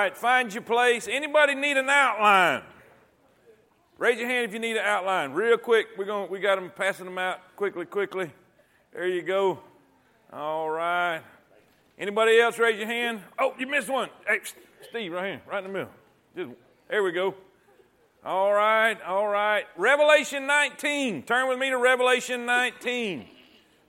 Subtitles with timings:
[0.00, 1.08] right, find your place.
[1.10, 2.62] Anybody need an outline?
[3.98, 5.32] Raise your hand if you need an outline.
[5.32, 8.32] Real quick, we're going we got them passing them out quickly, quickly.
[8.92, 9.60] There you go.
[10.32, 11.20] All right.
[11.98, 13.20] Anybody else raise your hand?
[13.38, 14.08] Oh, you missed one.
[14.26, 14.38] Hey,
[14.88, 15.92] Steve, right here, right in the middle.
[16.34, 16.50] Just,
[16.88, 17.34] there we go.
[18.24, 19.64] All right, all right.
[19.76, 21.24] Revelation 19.
[21.24, 23.26] Turn with me to Revelation 19.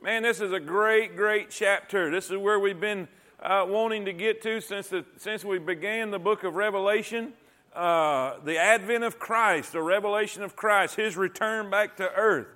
[0.01, 2.11] Man, this is a great, great chapter.
[2.11, 3.07] This is where we've been
[3.41, 7.33] uh, wanting to get to since, the, since we began the book of Revelation.
[7.73, 12.47] Uh, the advent of Christ, the revelation of Christ, his return back to earth.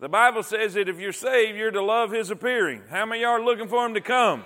[0.00, 2.82] The Bible says that if you're saved, you're to love his appearing.
[2.90, 4.44] How many are looking for him to come?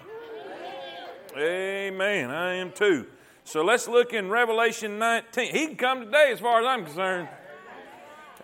[1.36, 1.44] Amen.
[1.44, 2.30] Amen.
[2.30, 3.06] I am too.
[3.42, 5.52] So let's look in Revelation 19.
[5.52, 7.28] He can come today as far as I'm concerned.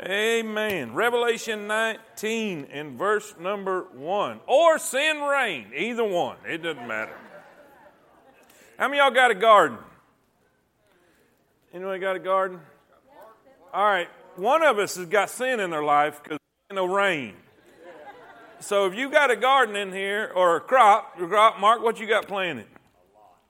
[0.03, 0.95] Amen.
[0.95, 4.41] Revelation 19 in verse number 1.
[4.47, 5.67] Or sin reign.
[5.77, 6.37] Either one.
[6.47, 7.15] It doesn't matter.
[8.81, 9.77] How many y'all got a garden?
[11.75, 12.61] Anybody got a garden?
[13.75, 14.09] All right.
[14.37, 16.39] One of us has got sin in their life because
[16.73, 17.35] no rain.
[18.61, 22.01] So if you got a garden in here or a crop, a crop, Mark, what
[22.01, 22.69] you got planted?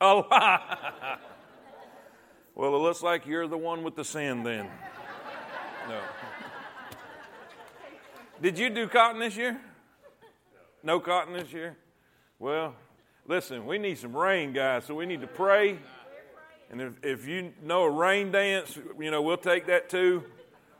[0.00, 0.26] A lot.
[0.30, 1.20] A lot.
[2.56, 4.68] Well, it looks like you're the one with the sin then.
[5.88, 6.00] No.
[8.42, 9.60] Did you do cotton this year?
[10.82, 11.76] No cotton this year?
[12.40, 12.74] Well,
[13.30, 15.78] listen, we need some rain, guys, so we need to pray.
[16.68, 20.24] And if, if you know a rain dance, you know, we'll take that too.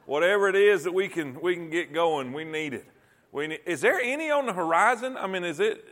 [0.04, 2.84] Whatever it is that we can we can get going, we need it.
[3.30, 5.16] We need, is there any on the horizon?
[5.16, 5.84] I mean, is it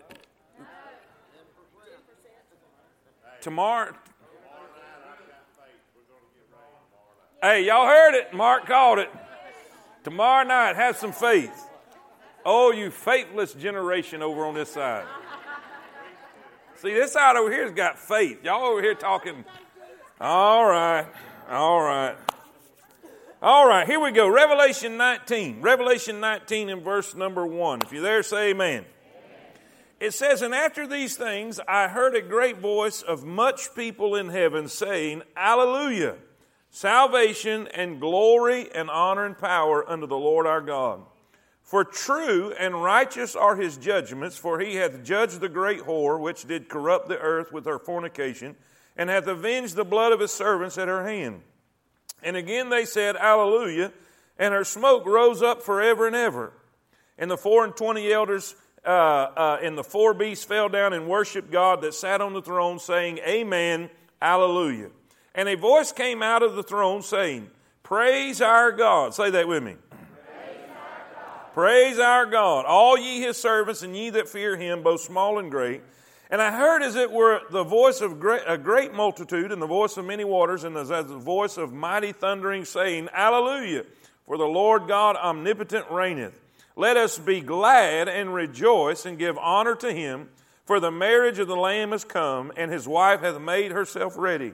[3.41, 3.95] tomorrow?
[7.41, 8.35] Hey, y'all heard it.
[8.35, 9.11] Mark called it.
[10.03, 11.69] Tomorrow night, have some faith.
[12.45, 15.07] Oh, you faithless generation over on this side.
[16.79, 18.45] See, this side over here's got faith.
[18.45, 19.45] Y'all over here talking.
[20.21, 21.07] All right.
[21.51, 22.17] All right.
[23.41, 24.29] All right, here we go.
[24.29, 25.61] Revelation 19.
[25.61, 27.83] Revelation 19 in verse number 1.
[27.83, 28.85] If you're there, say amen.
[28.85, 28.87] amen.
[30.01, 34.29] It says, And after these things, I heard a great voice of much people in
[34.29, 36.17] heaven saying, Alleluia
[36.71, 41.01] salvation and glory and honor and power unto the Lord our God.
[41.69, 46.47] For true and righteous are his judgments, for he hath judged the great whore which
[46.47, 48.57] did corrupt the earth with her fornication,
[48.97, 51.43] and hath avenged the blood of his servants at her hand.
[52.23, 53.93] And again they said, Alleluia,
[54.39, 56.55] and her smoke rose up forever and ever.
[57.19, 61.07] And the four and twenty elders uh, uh, and the four beasts fell down and
[61.07, 63.91] worshiped God that sat on the throne, saying, Amen,
[64.23, 64.89] Alleluia.
[65.35, 67.51] And a voice came out of the throne saying,
[67.83, 69.13] Praise our God.
[69.13, 69.77] Say that with me.
[71.59, 75.51] Praise our God, all ye his servants and ye that fear him, both small and
[75.51, 75.81] great.
[76.31, 79.67] And I heard as it were the voice of great, a great multitude and the
[79.67, 83.83] voice of many waters and as the voice of mighty thundering saying, Alleluia,
[84.25, 86.41] for the Lord God omnipotent reigneth.
[86.77, 90.29] Let us be glad and rejoice and give honor to him,
[90.65, 94.53] for the marriage of the Lamb is come, and his wife hath made herself ready.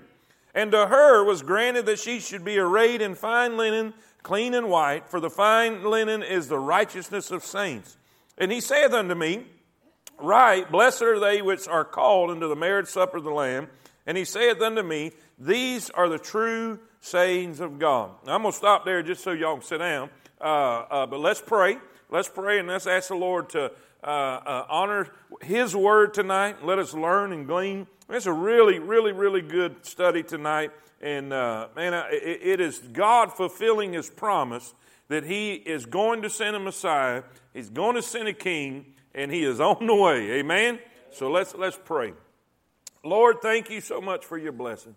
[0.54, 3.92] And to her was granted that she should be arrayed in fine linen,
[4.24, 7.96] clean and white, for the fine linen is the righteousness of saints.
[8.36, 9.46] And he saith unto me,
[10.18, 13.68] Right, blessed are they which are called into the marriage supper of the Lamb.
[14.06, 18.10] And he saith unto me, These are the true sayings of God.
[18.26, 20.10] Now, I'm going to stop there just so y'all can sit down.
[20.40, 21.78] Uh, uh, but let's pray.
[22.10, 23.70] Let's pray and let's ask the Lord to
[24.02, 25.10] uh, uh honor
[25.42, 26.64] his word tonight.
[26.64, 30.72] Let us learn and glean it's a really, really, really good study tonight.
[31.04, 34.72] And uh, man, it, is God fulfilling his promise
[35.08, 39.30] that he is going to send a Messiah, he's going to send a king, and
[39.30, 40.30] he is on the way.
[40.38, 40.78] Amen?
[41.12, 42.14] So let's, let's pray.
[43.04, 44.96] Lord, thank you so much for your blessings.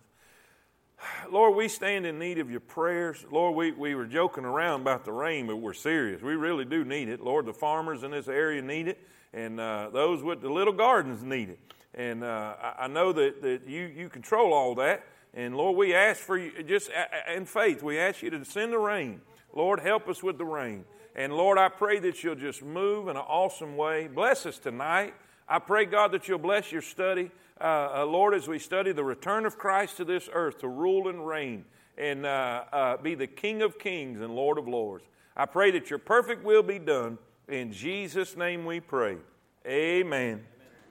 [1.30, 3.26] Lord, we stand in need of your prayers.
[3.30, 6.22] Lord, we, we were joking around about the rain, but we're serious.
[6.22, 7.20] We really do need it.
[7.20, 8.98] Lord, the farmers in this area need it,
[9.34, 11.60] and uh, those with the little gardens need it.
[11.94, 15.04] And uh, I know that, that you, you control all that.
[15.34, 16.90] And Lord, we ask for you, just
[17.34, 19.22] in faith, we ask you to send the rain.
[19.54, 20.86] Lord, help us with the rain.
[21.16, 24.08] And Lord, I pray that you'll just move in an awesome way.
[24.08, 25.14] Bless us tonight.
[25.48, 27.32] I pray, God, that you'll bless your study.
[27.60, 31.08] Uh, uh, Lord, as we study the return of Christ to this earth to rule
[31.08, 31.66] and reign
[31.98, 35.04] and uh, uh be the King of kings and Lord of lords.
[35.36, 37.18] I pray that your perfect will be done.
[37.48, 39.18] In Jesus' name we pray.
[39.66, 40.44] Amen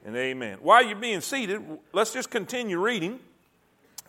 [0.05, 0.59] and amen.
[0.61, 1.61] While you're being seated,
[1.93, 3.21] let's just continue reading,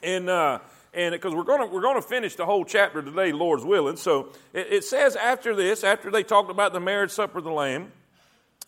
[0.03, 0.59] and uh,
[0.93, 3.97] and because we're going to we're going to finish the whole chapter today, Lord's willing.
[3.97, 7.51] So it, it says after this, after they talked about the marriage supper of the
[7.51, 7.91] Lamb,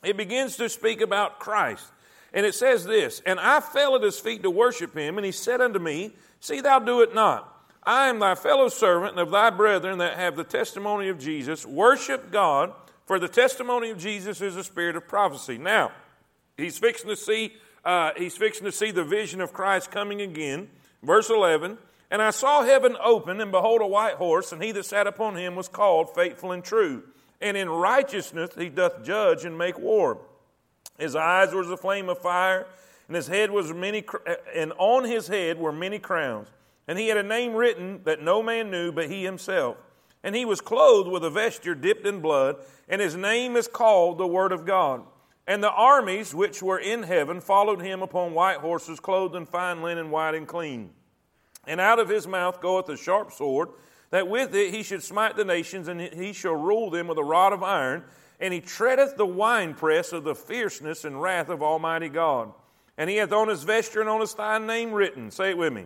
[0.03, 1.85] it begins to speak about Christ.
[2.33, 5.31] And it says this And I fell at his feet to worship him, and he
[5.31, 7.55] said unto me, See thou do it not.
[7.83, 11.65] I am thy fellow servant and of thy brethren that have the testimony of Jesus.
[11.65, 12.73] Worship God,
[13.05, 15.57] for the testimony of Jesus is the spirit of prophecy.
[15.57, 15.91] Now,
[16.57, 17.53] he's fixing to see,
[17.83, 20.69] uh, he's fixing to see the vision of Christ coming again.
[21.01, 21.77] Verse 11,
[22.11, 25.35] And I saw heaven open, and behold, a white horse, and he that sat upon
[25.35, 27.03] him was called Faithful and True.
[27.41, 30.19] And in righteousness he doth judge and make war.
[30.97, 32.67] His eyes were as a flame of fire,
[33.07, 34.03] and his head was many,
[34.53, 36.49] and on his head were many crowns.
[36.87, 39.77] And he had a name written that no man knew but he himself.
[40.23, 42.57] And he was clothed with a vesture dipped in blood,
[42.89, 45.03] and his name is called the Word of God.
[45.49, 49.81] And the armies which were in heaven followed him upon white horses, clothed in fine
[49.81, 50.91] linen, white and clean.
[51.67, 53.69] And out of his mouth goeth a sharp sword,
[54.11, 57.23] that with it he should smite the nations, and he shall rule them with a
[57.23, 58.03] rod of iron
[58.39, 62.53] and he treadeth the winepress of the fierceness and wrath of Almighty God.
[62.97, 65.31] And he hath on his vesture and on his thigh name written.
[65.31, 65.85] Say it with me.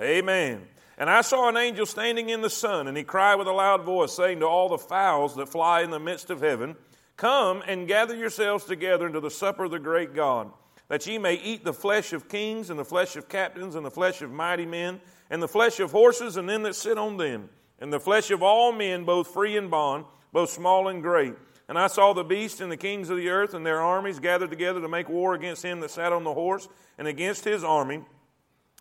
[0.00, 0.66] Amen.
[0.98, 3.84] And I saw an angel standing in the sun, and he cried with a loud
[3.84, 6.76] voice, saying to all the fowls that fly in the midst of heaven,
[7.16, 10.50] Come and gather yourselves together into the supper of the great God,
[10.88, 13.90] that ye may eat the flesh of kings, and the flesh of captains, and the
[13.90, 15.00] flesh of mighty men,
[15.30, 17.48] and the flesh of horses, and them that sit on them
[17.80, 21.34] and the flesh of all men, both free and bond, both small and great.
[21.68, 24.50] And I saw the beast and the kings of the earth and their armies gathered
[24.50, 26.66] together to make war against him that sat on the horse
[26.96, 28.00] and against his army.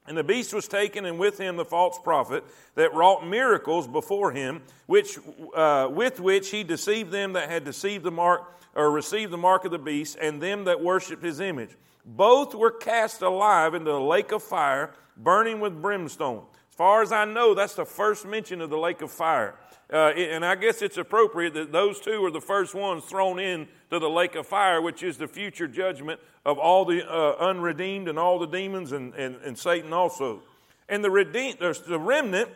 [0.07, 2.45] And the beast was taken, and with him the false prophet
[2.75, 5.19] that wrought miracles before him, which,
[5.53, 9.65] uh, with which he deceived them that had deceived the mark or received the mark
[9.65, 11.71] of the beast, and them that worshipped his image.
[12.05, 17.11] Both were cast alive into the lake of fire, burning with brimstone As far as
[17.11, 19.55] I know, that's the first mention of the lake of fire.
[19.91, 23.67] Uh, and I guess it's appropriate that those two are the first ones thrown in
[23.89, 28.09] to the lake of fire, which is the future judgment of all the uh, unredeemed
[28.09, 30.41] and all the demons and, and, and Satan also.
[30.89, 32.49] And the, redeemed, the remnant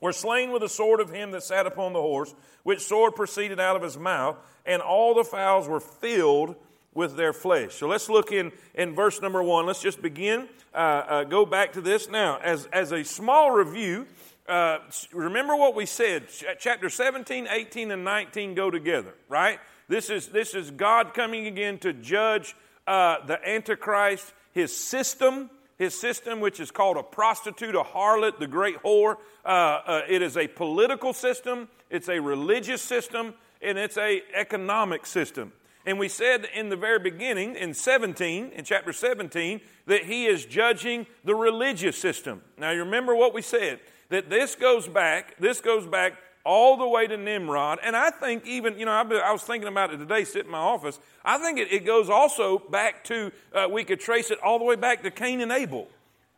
[0.00, 2.34] were slain with the sword of him that sat upon the horse,
[2.64, 6.56] which sword proceeded out of his mouth, and all the fowls were filled
[6.92, 7.74] with their flesh.
[7.74, 9.64] So let's look in, in verse number one.
[9.64, 10.48] Let's just begin.
[10.74, 12.38] Uh, uh, go back to this now.
[12.42, 14.06] As, as a small review,
[14.52, 14.78] uh,
[15.12, 16.24] remember what we said.
[16.58, 19.58] Chapter 17, 18, and 19 go together, right?
[19.88, 22.54] This is, this is God coming again to judge
[22.86, 28.46] uh, the Antichrist, his system, his system, which is called a prostitute, a harlot, the
[28.46, 29.16] great whore.
[29.42, 33.32] Uh, uh, it is a political system, it's a religious system,
[33.62, 35.54] and it's a economic system.
[35.86, 40.44] And we said in the very beginning, in 17, in chapter 17, that he is
[40.44, 42.42] judging the religious system.
[42.58, 43.80] Now, you remember what we said,
[44.12, 46.12] that this goes back, this goes back
[46.44, 47.78] all the way to Nimrod.
[47.82, 50.58] And I think even, you know, I, was thinking about it today sitting in my
[50.58, 50.98] office.
[51.24, 54.66] I think it, it goes also back to, uh, we could trace it all the
[54.66, 55.88] way back to Cain and Abel.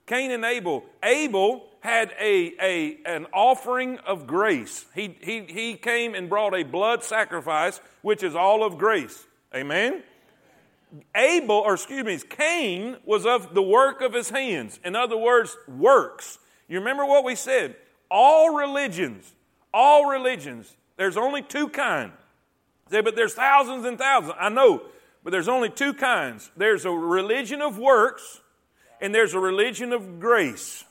[0.07, 0.85] Cain and Abel.
[1.03, 4.85] Abel had a, a, an offering of grace.
[4.95, 9.27] He, he, he came and brought a blood sacrifice, which is all of grace.
[9.53, 10.05] Amen?
[11.17, 14.79] Abel, or excuse me, Cain was of the work of his hands.
[14.85, 16.39] In other words, works.
[16.69, 17.77] You remember what we said?
[18.11, 19.33] All religions,
[19.73, 22.13] all religions, there's only two kinds.
[22.91, 24.35] Say, but there's thousands and thousands.
[24.39, 24.83] I know,
[25.23, 26.51] but there's only two kinds.
[26.57, 28.41] There's a religion of works,
[29.01, 30.85] and there's a religion of grace.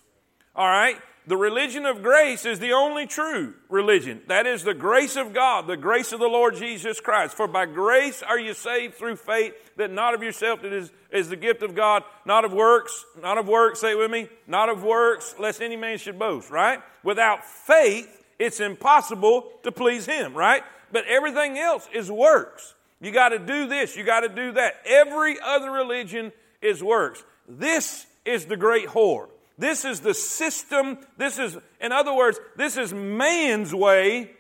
[0.55, 0.97] All right?
[1.25, 4.21] The religion of grace is the only true religion.
[4.27, 7.35] That is the grace of God, the grace of the Lord Jesus Christ.
[7.35, 11.29] For by grace are you saved through faith, that not of yourself, it is, is
[11.29, 14.67] the gift of God, not of works, not of works, say it with me, not
[14.67, 16.81] of works, lest any man should boast, right?
[17.03, 20.63] Without faith, it's impossible to please Him, right?
[20.91, 22.75] But everything else is works.
[22.99, 24.75] You got to do this, you got to do that.
[24.85, 27.23] Every other religion is works.
[27.47, 29.29] This is the great whore.
[29.63, 30.97] This is the system.
[31.15, 34.31] This is, in other words, this is man's way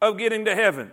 [0.00, 0.90] of getting to heaven.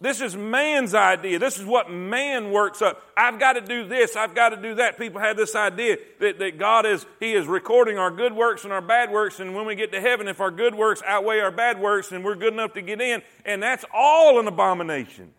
[0.00, 1.38] This is man's idea.
[1.38, 3.02] This is what man works up.
[3.14, 4.16] I've got to do this.
[4.16, 4.96] I've got to do that.
[4.96, 8.72] People have this idea that, that God is, He is recording our good works and
[8.72, 9.38] our bad works.
[9.38, 12.22] And when we get to heaven, if our good works outweigh our bad works, then
[12.22, 13.20] we're good enough to get in.
[13.44, 15.34] And that's all an abomination.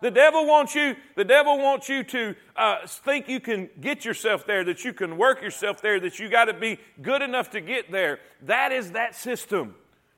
[0.00, 4.46] The devil wants you, the devil wants you to uh, think you can get yourself
[4.46, 7.60] there, that you can work yourself there, that you got to be good enough to
[7.60, 8.18] get there.
[8.42, 9.74] That is that system.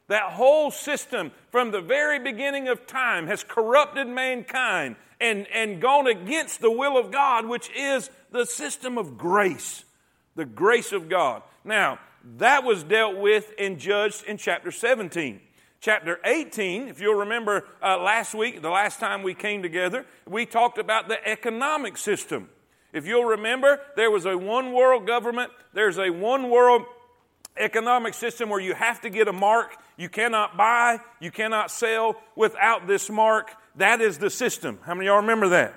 [0.09, 6.07] That whole system from the very beginning of time has corrupted mankind and, and gone
[6.07, 9.85] against the will of God, which is the system of grace.
[10.37, 11.43] The grace of God.
[11.65, 11.99] Now,
[12.39, 15.41] that was dealt with and judged in chapter 17.
[15.83, 20.47] Chapter 18, if you'll remember uh, last week, the last time we came together, we
[20.47, 22.49] talked about the economic system.
[22.93, 26.83] If you'll remember, there was a one world government, there's a one world
[27.57, 29.77] economic system where you have to get a mark.
[29.97, 33.51] You cannot buy, you cannot sell without this mark.
[33.77, 34.79] That is the system.
[34.85, 35.75] How many of y'all remember that?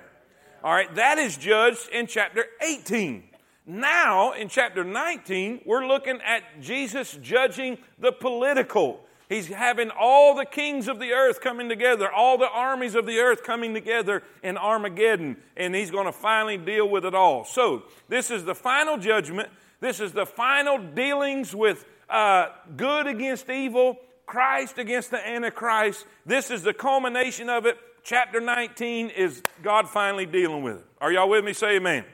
[0.63, 3.24] All right, that is judged in chapter 18.
[3.65, 9.04] Now, in chapter 19, we're looking at Jesus judging the political.
[9.27, 13.17] He's having all the kings of the earth coming together, all the armies of the
[13.20, 17.44] earth coming together in Armageddon, and he's going to finally deal with it all.
[17.44, 19.50] So, this is the final judgment.
[19.79, 26.05] This is the final dealings with uh, good against evil, Christ against the Antichrist.
[26.25, 27.77] This is the culmination of it.
[28.03, 30.86] Chapter 19 is God finally dealing with it.
[31.01, 31.53] Are y'all with me?
[31.53, 32.03] Say amen.
[32.03, 32.05] amen.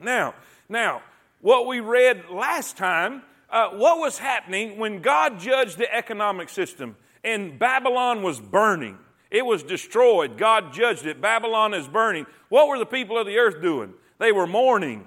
[0.00, 0.34] Now,
[0.68, 1.02] now,
[1.40, 6.96] what we read last time, uh, what was happening when God judged the economic system
[7.22, 8.98] and Babylon was burning?
[9.30, 10.36] It was destroyed.
[10.36, 11.20] God judged it.
[11.20, 12.26] Babylon is burning.
[12.48, 13.94] What were the people of the earth doing?
[14.18, 15.06] They were mourning.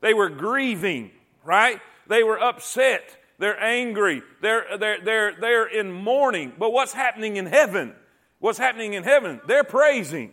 [0.00, 1.10] They were grieving,
[1.44, 1.80] right?
[2.06, 3.16] They were upset.
[3.38, 4.22] They're angry.
[4.40, 6.52] They're, they're, they're, they're in mourning.
[6.58, 7.94] But what's happening in heaven?
[8.38, 9.40] What's happening in heaven?
[9.46, 10.32] They're praising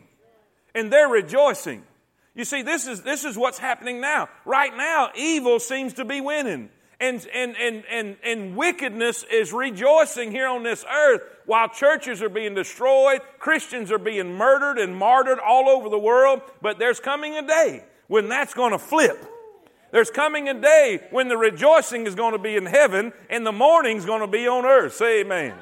[0.75, 1.83] and they're rejoicing.
[2.35, 4.27] You see, this is, this is what's happening now.
[4.43, 6.69] Right now, evil seems to be winning.
[7.03, 12.29] And, and, and, and, and wickedness is rejoicing here on this earth while churches are
[12.29, 16.41] being destroyed, Christians are being murdered and martyred all over the world.
[16.61, 19.21] But there's coming a day when that's going to flip.
[19.91, 23.51] There's coming a day when the rejoicing is going to be in heaven and the
[23.51, 24.93] mourning is going to be on earth.
[24.93, 25.55] Say amen.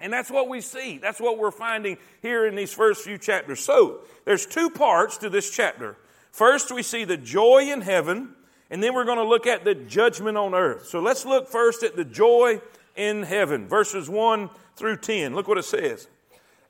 [0.00, 0.96] And that's what we see.
[0.96, 3.60] That's what we're finding here in these first few chapters.
[3.60, 5.98] So, there's two parts to this chapter.
[6.30, 8.34] First, we see the joy in heaven,
[8.70, 10.86] and then we're going to look at the judgment on earth.
[10.86, 12.60] So, let's look first at the joy
[12.96, 15.34] in heaven, verses 1 through 10.
[15.34, 16.08] Look what it says.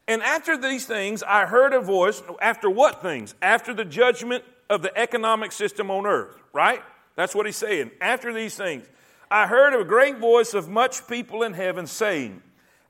[0.08, 2.22] And after these things, I heard a voice.
[2.40, 3.34] After what things?
[3.40, 6.82] After the judgment of the economic system on earth, right?
[7.16, 7.90] That's what he's saying.
[8.00, 8.86] After these things,
[9.30, 12.42] I heard a great voice of much people in heaven saying,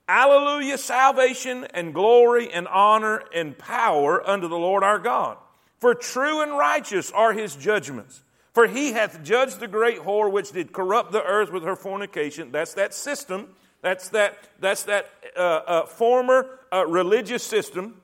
[0.08, 5.36] Alleluia, salvation and glory and honor and power unto the Lord our God.
[5.78, 8.22] For true and righteous are his judgments.
[8.60, 12.52] For he hath judged the great whore which did corrupt the earth with her fornication.
[12.52, 13.48] That's that system.
[13.80, 18.02] That's that, that's that uh, uh, former uh, religious system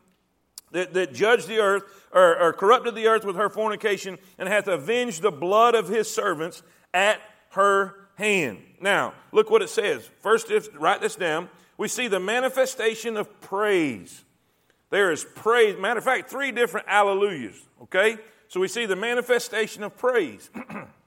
[0.70, 4.66] that, that judged the earth or, or corrupted the earth with her fornication and hath
[4.66, 6.62] avenged the blood of his servants
[6.94, 7.20] at
[7.50, 8.62] her hand.
[8.80, 10.08] Now, look what it says.
[10.22, 14.24] First, if, write this down we see the manifestation of praise.
[14.88, 15.76] There is praise.
[15.78, 18.16] Matter of fact, three different alleluias, okay?
[18.56, 20.48] So we see the manifestation of praise.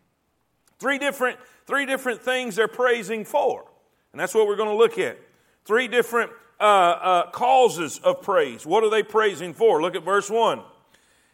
[0.79, 3.65] three different three different things they're praising for.
[4.11, 5.17] And that's what we're going to look at.
[5.65, 6.29] Three different
[6.59, 8.67] uh, uh, causes of praise.
[8.67, 9.81] What are they praising for?
[9.81, 10.61] Look at verse 1.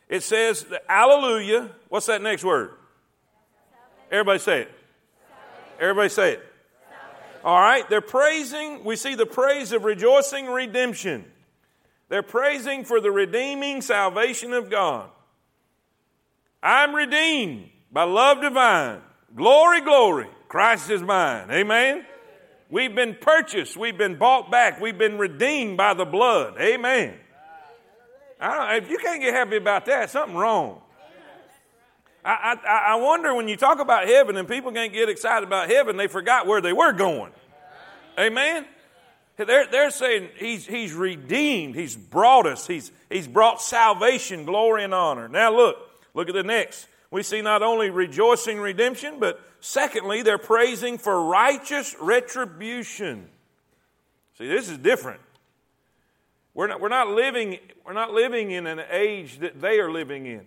[0.07, 1.71] It says, Alleluia.
[1.89, 2.71] What's that next word?
[4.09, 4.71] Everybody say it.
[5.81, 6.45] Everybody say it.
[7.43, 11.25] All right, they're praising, we see the praise of rejoicing redemption.
[12.07, 15.09] They're praising for the redeeming salvation of God.
[16.61, 19.01] I'm redeemed by love divine.
[19.35, 20.27] Glory, glory.
[20.47, 21.49] Christ is mine.
[21.51, 22.05] Amen.
[22.69, 23.77] We've been purchased.
[23.77, 24.81] We've been bought back.
[24.81, 26.55] We've been redeemed by the blood.
[26.59, 27.15] Amen.
[28.41, 30.81] if you can't get happy about that, something wrong.
[32.23, 35.69] I, I, I wonder when you talk about heaven and people can't get excited about
[35.69, 37.31] heaven, they forgot where they were going.
[38.17, 38.65] Amen?
[39.37, 41.75] They're, they're saying he's, he's redeemed.
[41.75, 42.65] He's brought us.
[42.65, 45.27] He's, he's brought salvation, glory, and honor.
[45.27, 45.77] Now look,
[46.15, 46.87] look at the next.
[47.11, 53.29] We see not only rejoicing redemption, but secondly, they're praising for righteous retribution.
[54.37, 55.21] See, this is different.
[56.53, 60.25] We're not, we're not, living, we're not living in an age that they are living
[60.25, 60.45] in.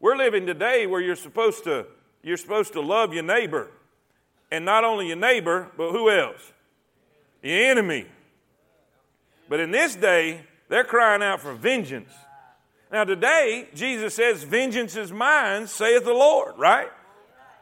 [0.00, 1.86] We're living today where you're supposed to,
[2.22, 3.70] you're supposed to love your neighbor.
[4.50, 6.52] And not only your neighbor, but who else?
[7.42, 8.06] The enemy.
[9.48, 12.12] But in this day, they're crying out for vengeance.
[12.90, 16.88] Now, today, Jesus says, Vengeance is mine, saith the Lord, right?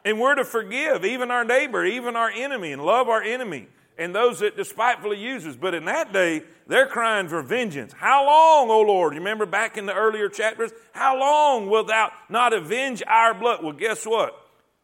[0.05, 3.69] And we're to forgive even our neighbor, even our enemy, and love our enemy
[3.99, 5.57] and those that despitefully use us.
[5.57, 7.93] But in that day, they're crying for vengeance.
[7.93, 9.15] How long, O Lord?
[9.15, 10.73] You remember back in the earlier chapters?
[10.93, 13.63] How long will thou not avenge our blood?
[13.63, 14.35] Well, guess what?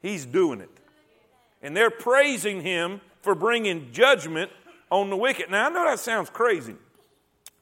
[0.00, 0.70] He's doing it.
[1.62, 4.50] And they're praising him for bringing judgment
[4.90, 5.50] on the wicked.
[5.50, 6.74] Now, I know that sounds crazy,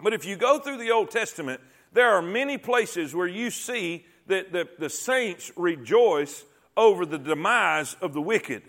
[0.02, 1.60] but if you go through the Old Testament,
[1.92, 6.44] there are many places where you see that the, the saints rejoice
[6.76, 8.62] over the demise of the wicked.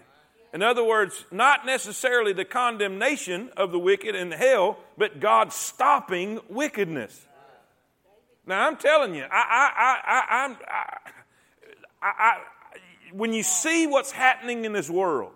[0.53, 6.39] In other words, not necessarily the condemnation of the wicked in hell, but God stopping
[6.49, 7.27] wickedness.
[8.45, 10.57] Now, I'm telling you, I, I, I, I'm,
[12.01, 12.41] I,
[13.13, 15.31] when you see what's happening in this world,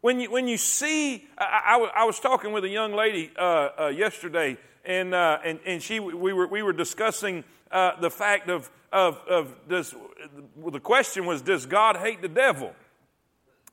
[0.00, 3.86] when you, when you see, I, I, was talking with a young lady uh, uh,
[3.88, 8.70] yesterday, and, uh, and, and she, we, were, we were discussing uh, the fact of,
[8.92, 9.94] of, of does,
[10.70, 12.72] the question was, does God hate the devil?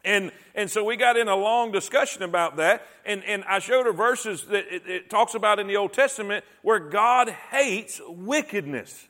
[0.05, 2.85] And, and so we got in a long discussion about that.
[3.05, 6.45] And, and I showed her verses that it, it talks about in the Old Testament
[6.61, 9.07] where God hates wickedness.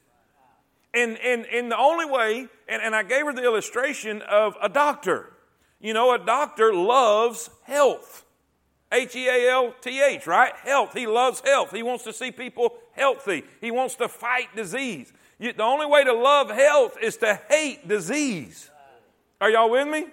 [0.94, 4.70] And, and, and the only way, and, and I gave her the illustration of a
[4.70, 5.32] doctor.
[5.80, 8.26] You know, a doctor loves health.
[8.92, 10.54] H E A L T H, right?
[10.64, 10.94] Health.
[10.94, 11.72] He loves health.
[11.72, 13.44] He wants to see people healthy.
[13.62, 15.12] He wants to fight disease.
[15.38, 18.70] You, the only way to love health is to hate disease.
[19.40, 20.08] Are y'all with me?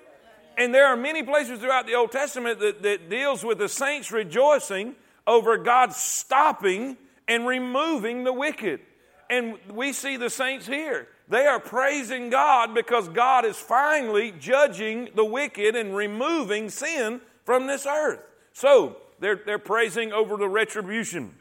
[0.58, 4.10] And there are many places throughout the Old Testament that, that deals with the saints
[4.10, 4.94] rejoicing
[5.26, 6.96] over God stopping
[7.28, 8.80] and removing the wicked.
[9.28, 11.08] And we see the saints here.
[11.28, 17.66] They are praising God because God is finally judging the wicked and removing sin from
[17.66, 18.20] this earth.
[18.56, 21.34] So they're, they're praising over the retribution,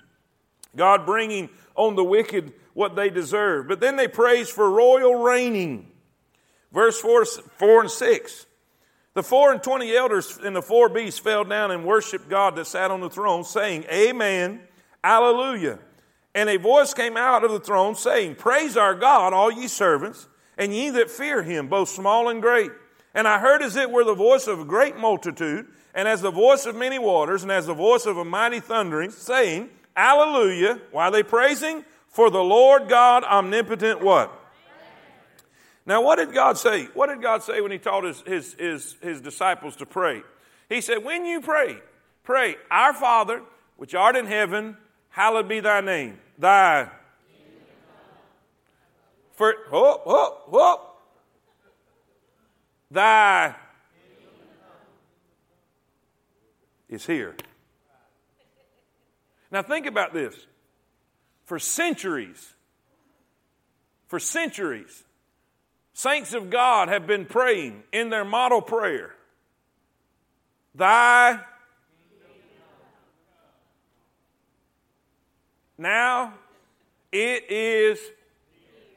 [0.76, 3.70] God bringing on the wicked what they deserve.
[3.70, 5.94] But then they praise for royal reigning.
[6.74, 8.46] Verse 4, 4 and 6.
[9.14, 12.68] The four and twenty elders and the four beasts fell down and worshiped God that
[12.68, 14.60] sat on the throne, saying, Amen,
[15.02, 15.80] Alleluia.
[16.34, 20.28] And a voice came out of the throne, saying, Praise our God, all ye servants,
[20.58, 22.72] and ye that fear him, both small and great.
[23.14, 26.30] And I heard as it were the voice of a great multitude, and as the
[26.30, 30.80] voice of many waters, and as the voice of a mighty thundering, saying, Alleluia.
[30.92, 31.86] Why are they praising?
[32.10, 34.42] For the Lord God omnipotent what?
[35.86, 36.86] Now, what did God say?
[36.94, 40.24] What did God say when He taught His, his, his, his disciples to pray?
[40.68, 41.78] He said, When you pray,
[42.24, 43.42] pray, Our Father,
[43.78, 44.76] which art in heaven,
[45.10, 46.18] hallowed be thy name.
[46.38, 46.90] Thy.
[49.34, 50.44] For, whoop, oh, oh, oh.
[50.50, 50.82] whoop, whoop.
[52.92, 53.56] Thy
[56.90, 57.36] is here.
[59.52, 60.36] Now, think about this.
[61.46, 62.54] For centuries,
[64.08, 65.04] for centuries,
[65.98, 69.16] Saints of God have been praying in their model prayer
[70.76, 71.40] Thy
[75.78, 76.34] now
[77.14, 77.98] it is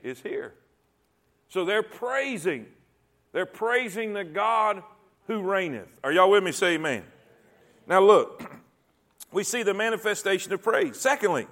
[0.02, 0.54] is here.
[1.50, 2.66] So they're praising.
[3.32, 4.82] They're praising the God
[5.28, 5.88] who reigneth.
[6.02, 6.50] Are y'all with me?
[6.50, 7.04] Say amen.
[7.88, 8.48] Now look,
[9.32, 10.98] we see the manifestation of praise.
[10.98, 11.48] Secondly,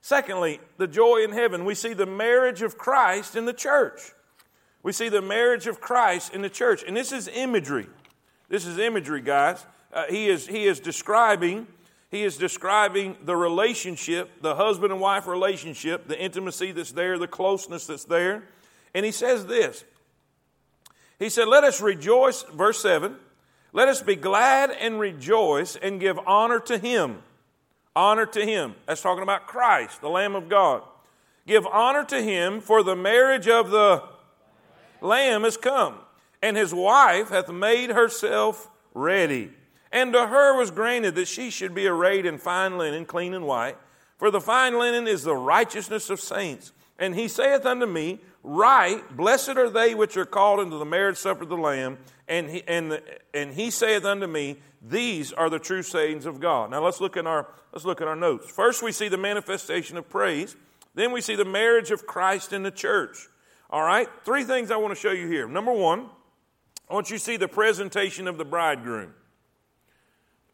[0.00, 1.64] secondly, the joy in heaven.
[1.64, 4.00] We see the marriage of Christ in the church.
[4.82, 6.82] We see the marriage of Christ in the church.
[6.86, 7.86] And this is imagery.
[8.48, 9.64] This is imagery, guys.
[9.92, 11.66] Uh, he, is, he is describing
[12.10, 17.28] he is describing the relationship, the husband and wife relationship, the intimacy that's there, the
[17.28, 18.44] closeness that's there.
[18.94, 19.84] And he says this.
[21.18, 23.16] He said, Let us rejoice, verse 7,
[23.78, 27.22] let us be glad and rejoice and give honor to him.
[27.94, 28.74] Honor to him.
[28.86, 30.82] That's talking about Christ, the Lamb of God.
[31.46, 34.02] Give honor to him for the marriage of the
[35.00, 35.94] Lamb is come,
[36.42, 39.52] and his wife hath made herself ready.
[39.92, 43.46] And to her was granted that she should be arrayed in fine linen, clean and
[43.46, 43.76] white.
[44.16, 46.72] For the fine linen is the righteousness of saints.
[46.98, 48.18] And he saith unto me,
[48.50, 51.98] Right, blessed are they which are called into the marriage supper of the Lamb.
[52.26, 53.02] And he, and, the,
[53.34, 56.70] and he saith unto me, These are the true sayings of God.
[56.70, 58.50] Now let's look at our let's look at our notes.
[58.50, 60.56] First, we see the manifestation of praise.
[60.94, 63.28] Then we see the marriage of Christ in the church.
[63.68, 64.08] All right?
[64.24, 65.46] Three things I want to show you here.
[65.46, 66.06] Number one,
[66.88, 69.12] I want you to see the presentation of the bridegroom.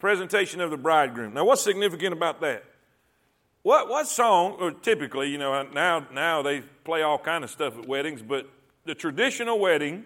[0.00, 1.32] Presentation of the bridegroom.
[1.32, 2.64] Now, what's significant about that?
[3.62, 7.78] What, what song, or typically, you know, now, now they play all kind of stuff
[7.78, 8.48] at weddings, but
[8.84, 10.04] the traditional wedding,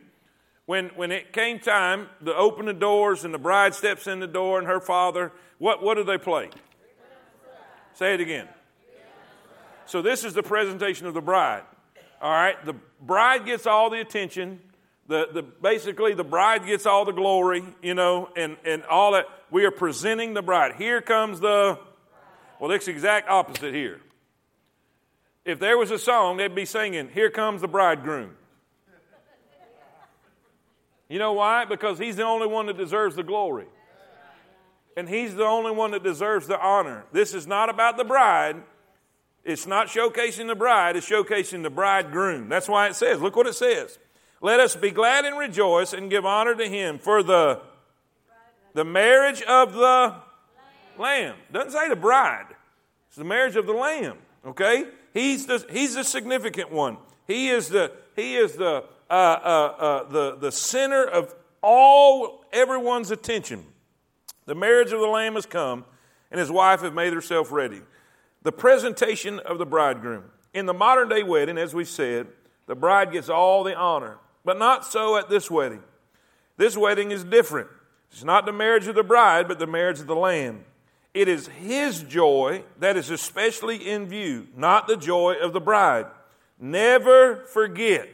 [0.66, 4.26] when, when it came time to open the doors and the bride steps in the
[4.26, 6.50] door and her father, what, what do they play?
[7.94, 8.48] Say it again.
[9.86, 11.62] So, this is the presentation of the bride.
[12.20, 14.60] All right, the bride gets all the attention.
[15.06, 19.24] The, the, basically, the bride gets all the glory, you know, and, and all that.
[19.50, 20.74] We are presenting the bride.
[20.76, 21.78] Here comes the,
[22.60, 24.00] well, it's the exact opposite here.
[25.48, 28.36] If there was a song, they'd be singing, Here comes the bridegroom.
[31.08, 31.64] You know why?
[31.64, 33.64] Because he's the only one that deserves the glory.
[34.94, 37.06] And he's the only one that deserves the honor.
[37.12, 38.56] This is not about the bride,
[39.42, 42.50] it's not showcasing the bride, it's showcasing the bridegroom.
[42.50, 43.98] That's why it says, look what it says.
[44.42, 47.62] Let us be glad and rejoice and give honor to him for the
[48.74, 50.14] The marriage of the
[50.98, 51.36] lamb.
[51.50, 52.54] Doesn't say the bride.
[53.06, 54.18] It's the marriage of the lamb.
[54.46, 54.86] Okay?
[55.12, 56.98] He's the, he's the significant one.
[57.26, 63.10] He is the, he is the, uh, uh, uh, the, the center of all everyone's
[63.10, 63.64] attention.
[64.46, 65.84] The marriage of the lamb has come,
[66.30, 67.82] and his wife have made herself ready.
[68.42, 70.24] The presentation of the bridegroom.
[70.54, 72.28] In the modern day wedding, as we said,
[72.66, 75.82] the bride gets all the honor, but not so at this wedding.
[76.56, 77.68] This wedding is different.
[78.10, 80.64] It's not the marriage of the bride, but the marriage of the lamb.
[81.18, 86.06] It is his joy that is especially in view, not the joy of the bride.
[86.60, 88.08] Never forget.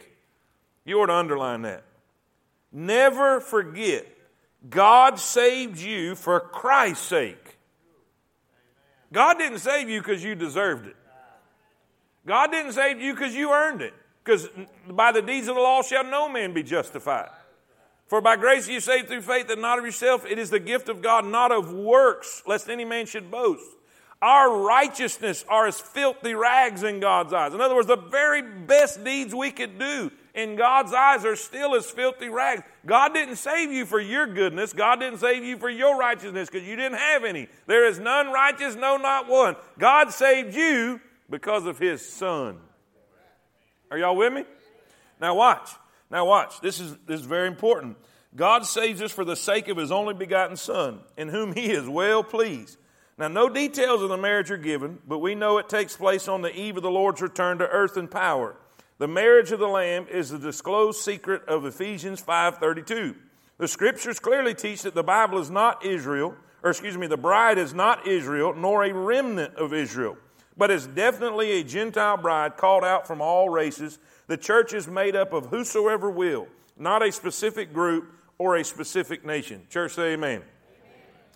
[0.86, 1.84] You ought to underline that.
[2.72, 4.06] Never forget.
[4.70, 7.58] God saved you for Christ's sake.
[9.12, 10.96] God didn't save you because you deserved it.
[12.26, 13.92] God didn't save you because you earned it.
[14.24, 14.48] Because
[14.88, 17.28] by the deeds of the law shall no man be justified.
[18.14, 20.24] For by grace you saved through faith, and not of yourself.
[20.24, 23.66] It is the gift of God, not of works, lest any man should boast.
[24.22, 27.54] Our righteousness are as filthy rags in God's eyes.
[27.54, 31.74] In other words, the very best deeds we could do in God's eyes are still
[31.74, 32.62] as filthy rags.
[32.86, 34.72] God didn't save you for your goodness.
[34.72, 37.48] God didn't save you for your righteousness because you didn't have any.
[37.66, 39.56] There is none righteous, no, not one.
[39.76, 42.58] God saved you because of His Son.
[43.90, 44.44] Are y'all with me?
[45.20, 45.68] Now watch.
[46.14, 46.60] Now watch.
[46.60, 47.96] This is, this is very important.
[48.36, 51.88] God saves us for the sake of His only begotten Son, in whom He is
[51.88, 52.78] well pleased.
[53.18, 56.42] Now, no details of the marriage are given, but we know it takes place on
[56.42, 58.54] the eve of the Lord's return to earth in power.
[58.98, 63.16] The marriage of the Lamb is the disclosed secret of Ephesians 5:32.
[63.58, 67.58] The scriptures clearly teach that the Bible is not Israel, or excuse me, the bride
[67.58, 70.16] is not Israel, nor a remnant of Israel,
[70.56, 73.98] but is definitely a Gentile bride called out from all races.
[74.26, 79.24] The church is made up of whosoever will, not a specific group or a specific
[79.24, 79.62] nation.
[79.68, 80.42] Church, say amen.
[80.42, 80.44] amen.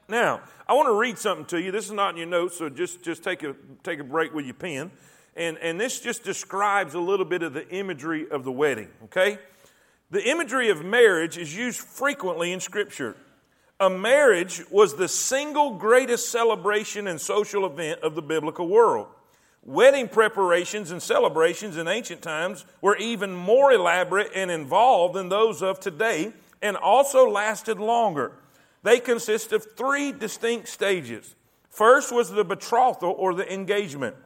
[0.09, 1.71] Now, I want to read something to you.
[1.71, 4.45] This is not in your notes, so just, just take, a, take a break with
[4.45, 4.91] your pen.
[5.37, 9.39] And, and this just describes a little bit of the imagery of the wedding, okay?
[10.11, 13.17] The imagery of marriage is used frequently in Scripture.
[13.81, 19.07] A marriage was the single greatest celebration and social event of the biblical world.
[19.63, 25.63] Wedding preparations and celebrations in ancient times were even more elaborate and involved than those
[25.63, 28.33] of today and also lasted longer.
[28.83, 31.37] They consist of three distinct stages.
[31.71, 34.17] First was the betrothal or the engagement.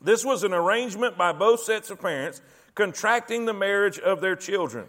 [0.00, 2.40] This was an arrangement by both sets of parents
[2.74, 4.86] contracting the marriage of their children.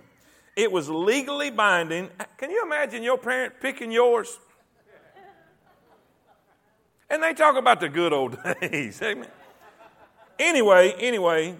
[0.56, 2.10] It was legally binding.
[2.38, 4.40] Can you imagine your parent picking yours?
[7.10, 9.02] And they talk about the good old days.
[10.40, 11.56] anyway, anyway,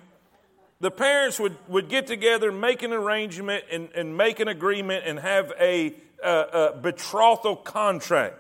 [0.80, 5.20] the parents would, would get together, make an arrangement, and, and make an agreement, and
[5.20, 8.36] have a, a, a betrothal contract.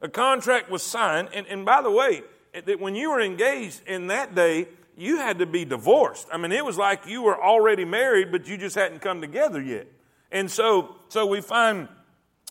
[0.00, 2.22] A contract was signed, and, and by the way,
[2.64, 6.28] that when you were engaged in that day, you had to be divorced.
[6.32, 9.60] I mean, it was like you were already married, but you just hadn't come together
[9.60, 9.86] yet.
[10.30, 11.88] And so, so we find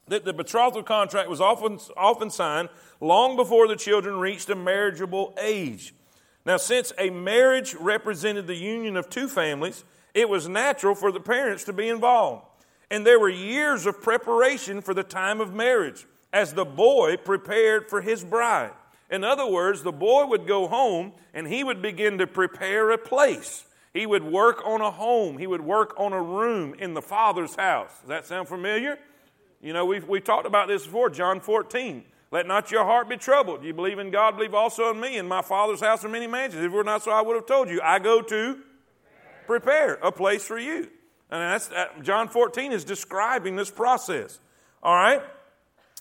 [0.08, 5.34] that the betrothal contract was often, often signed long before the children reached a marriageable
[5.40, 5.94] age.
[6.46, 11.20] Now, since a marriage represented the union of two families, it was natural for the
[11.20, 12.46] parents to be involved.
[12.90, 17.90] And there were years of preparation for the time of marriage as the boy prepared
[17.90, 18.72] for his bride.
[19.12, 22.98] In other words, the boy would go home and he would begin to prepare a
[22.98, 23.66] place.
[23.94, 25.38] He would work on a home.
[25.38, 27.92] He would work on a room in the Father's house.
[28.00, 28.98] Does that sound familiar?
[29.62, 32.06] You know, we've, we talked about this before, John 14.
[32.32, 33.66] Let not your heart be troubled.
[33.66, 35.18] You believe in God, believe also in me.
[35.18, 36.64] In my Father's house are many mansions.
[36.64, 37.82] If it were not so, I would have told you.
[37.84, 38.60] I go to
[39.46, 40.88] prepare a place for you.
[41.30, 44.40] And that's, that, John 14 is describing this process.
[44.82, 45.22] All right?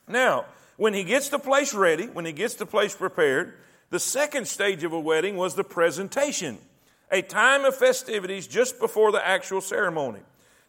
[0.06, 0.46] Now,
[0.80, 3.52] when he gets the place ready, when he gets the place prepared,
[3.90, 6.56] the second stage of a wedding was the presentation,
[7.10, 10.20] a time of festivities just before the actual ceremony.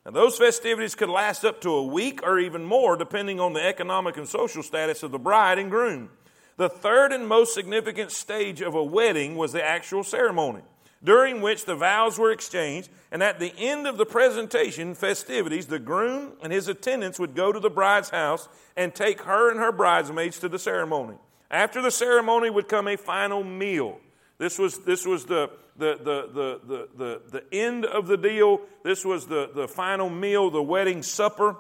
[0.06, 3.66] Now, those festivities could last up to a week or even more, depending on the
[3.66, 6.10] economic and social status of the bride and groom.
[6.58, 10.64] The third and most significant stage of a wedding was the actual ceremony
[11.04, 15.80] during which the vows were exchanged, and at the end of the presentation festivities, the
[15.80, 19.72] groom and his attendants would go to the bride's house and take her and her
[19.72, 21.18] bridesmaids to the ceremony.
[21.50, 24.00] After the ceremony would come a final meal.
[24.38, 28.62] This was, this was the, the, the, the, the, the, end of the deal.
[28.84, 31.58] This was the, the final meal, the wedding supper.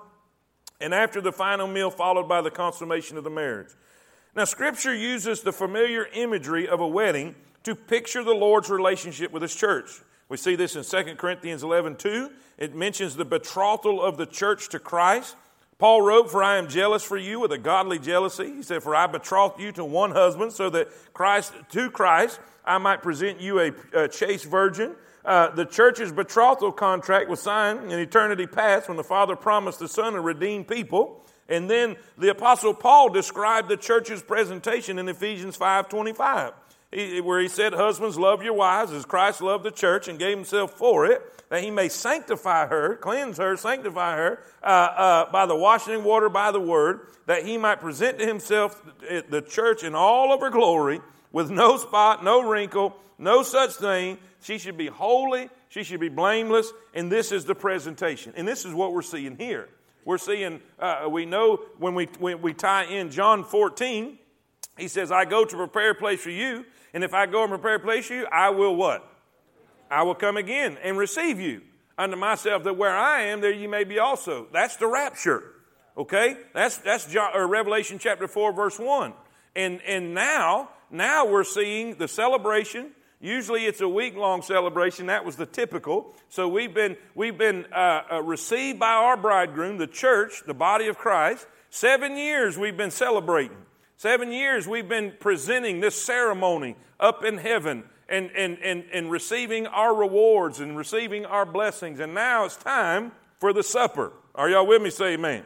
[0.79, 3.67] And after the final meal, followed by the consummation of the marriage.
[4.35, 9.41] Now, Scripture uses the familiar imagery of a wedding to picture the Lord's relationship with
[9.41, 9.89] His church.
[10.29, 12.31] We see this in 2 Corinthians 11 2.
[12.57, 15.35] It mentions the betrothal of the church to Christ.
[15.77, 18.53] Paul wrote, For I am jealous for you with a godly jealousy.
[18.55, 22.77] He said, For I betrothed you to one husband, so that Christ, to Christ, I
[22.77, 24.95] might present you a, a chaste virgin.
[25.25, 29.87] Uh, the church's betrothal contract was signed in eternity past when the Father promised the
[29.87, 31.25] Son to redeem people.
[31.49, 36.53] And then the Apostle Paul described the church's presentation in Ephesians 5.25,
[36.91, 40.73] where he said, Husbands, love your wives as Christ loved the church and gave himself
[40.73, 45.55] for it, that he may sanctify her, cleanse her, sanctify her uh, uh, by the
[45.55, 50.33] washing water, by the word, that he might present to himself the church in all
[50.33, 50.99] of her glory,
[51.31, 54.17] with no spot, no wrinkle, no such thing.
[54.41, 58.33] She should be holy, she should be blameless, and this is the presentation.
[58.35, 59.69] And this is what we're seeing here.
[60.03, 64.17] We're seeing, uh, we know when we, when we tie in John 14,
[64.77, 67.49] he says, I go to prepare a place for you, and if I go and
[67.49, 69.07] prepare a place for you, I will what?
[69.89, 71.61] I will come again and receive you
[71.97, 74.47] unto myself, that where I am, there you may be also.
[74.51, 75.43] That's the rapture.
[75.97, 76.37] Okay?
[76.53, 79.13] That's, that's Revelation chapter 4, verse 1.
[79.55, 85.05] And, and now, now we're seeing the celebration Usually it's a week long celebration.
[85.05, 86.15] That was the typical.
[86.29, 90.87] So we've been, we've been uh, uh, received by our bridegroom, the church, the body
[90.87, 91.45] of Christ.
[91.69, 93.57] Seven years we've been celebrating.
[94.01, 99.67] Seven years we've been presenting this ceremony up in heaven and, and, and, and receiving
[99.67, 101.99] our rewards and receiving our blessings.
[101.99, 104.11] And now it's time for the supper.
[104.33, 104.89] Are y'all with me?
[104.89, 105.43] Say amen.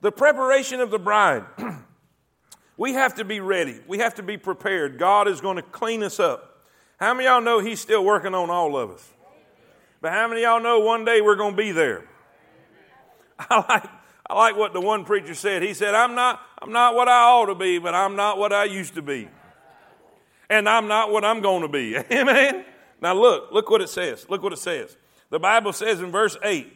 [0.00, 1.44] The preparation of the bride.
[2.76, 3.78] we have to be ready.
[3.86, 4.98] We have to be prepared.
[4.98, 6.64] God is going to clean us up.
[6.98, 9.08] How many y'all know He's still working on all of us?
[10.00, 12.08] But how many y'all know one day we're going to be there?
[13.38, 13.84] I like,
[14.28, 15.62] I like what the one preacher said.
[15.62, 18.52] He said, I'm not, I'm not what I ought to be, but I'm not what
[18.52, 19.28] I used to be.
[20.50, 21.96] And I'm not what I'm going to be.
[22.12, 22.64] Amen?
[23.00, 24.26] Now look, look what it says.
[24.28, 24.96] Look what it says.
[25.30, 26.72] The Bible says in verse 8,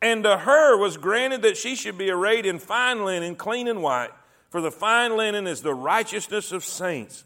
[0.00, 3.82] And to her was granted that she should be arrayed in fine linen, clean and
[3.82, 4.10] white,
[4.50, 7.24] for the fine linen is the righteousness of saints.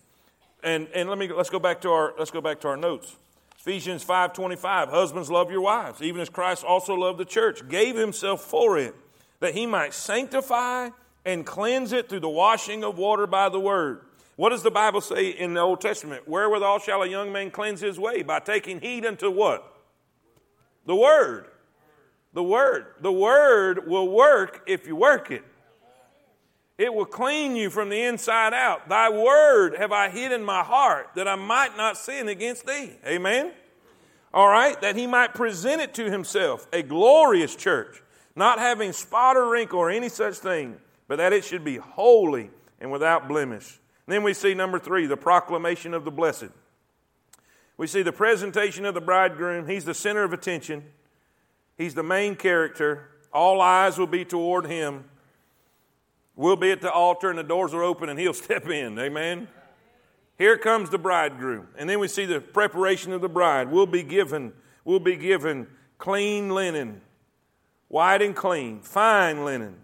[0.62, 3.16] And, and let me, let's go back to our, let's go back to our notes.
[3.58, 8.42] Ephesians 5.25, husbands love your wives, even as Christ also loved the church, gave himself
[8.42, 8.94] for it,
[9.42, 10.88] that he might sanctify
[11.24, 14.00] and cleanse it through the washing of water by the word.
[14.36, 16.26] What does the Bible say in the Old Testament?
[16.28, 18.22] Wherewithal shall a young man cleanse his way?
[18.22, 19.64] By taking heed unto what?
[20.86, 21.46] The word.
[22.32, 22.86] The word.
[23.00, 25.44] The word will work if you work it.
[26.78, 28.88] It will clean you from the inside out.
[28.88, 32.92] Thy word have I hid in my heart that I might not sin against thee.
[33.06, 33.52] Amen?
[34.32, 38.02] All right, that he might present it to himself, a glorious church,
[38.34, 40.76] not having spot or wrinkle or any such thing,
[41.08, 43.80] but that it should be holy and without blemish.
[44.06, 46.50] And then we see number three, the proclamation of the blessed.
[47.76, 49.68] We see the presentation of the bridegroom.
[49.68, 50.84] He's the center of attention,
[51.76, 53.08] he's the main character.
[53.32, 55.04] All eyes will be toward him.
[56.36, 58.98] We'll be at the altar and the doors are open and he'll step in.
[58.98, 59.48] Amen.
[60.38, 61.68] Here comes the bridegroom.
[61.78, 63.70] And then we see the preparation of the bride.
[63.70, 64.52] We'll be given,
[64.84, 65.66] we'll be given
[65.98, 67.00] clean linen,
[67.92, 69.76] white and clean, fine linen.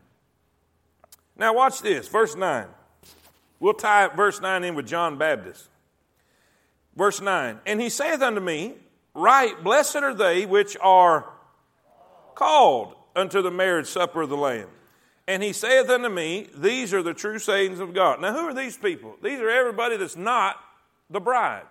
[1.37, 2.67] Now watch this, verse 9.
[3.61, 5.69] We'll tie verse 9 in with John Baptist.
[6.97, 7.61] Verse 9.
[7.67, 8.75] And he saith unto me,
[9.15, 11.27] Right, blessed are they which are
[12.35, 14.69] called unto the marriage supper of the Lamb.
[15.27, 18.23] And he saith unto me, These are the true sayings of God.
[18.23, 19.17] Now, who are these people?
[19.23, 20.57] These are everybody that's not
[21.11, 21.67] the bride.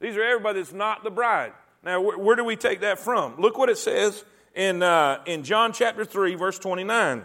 [0.00, 1.52] These are everybody that's not the bride.
[1.82, 3.40] Now, where, where do we take that from?
[3.40, 4.22] Look what it says
[4.54, 7.24] in, uh, in John chapter 3, verse 29.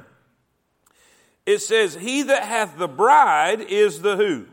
[1.45, 4.45] It says, He that hath the bride is the who?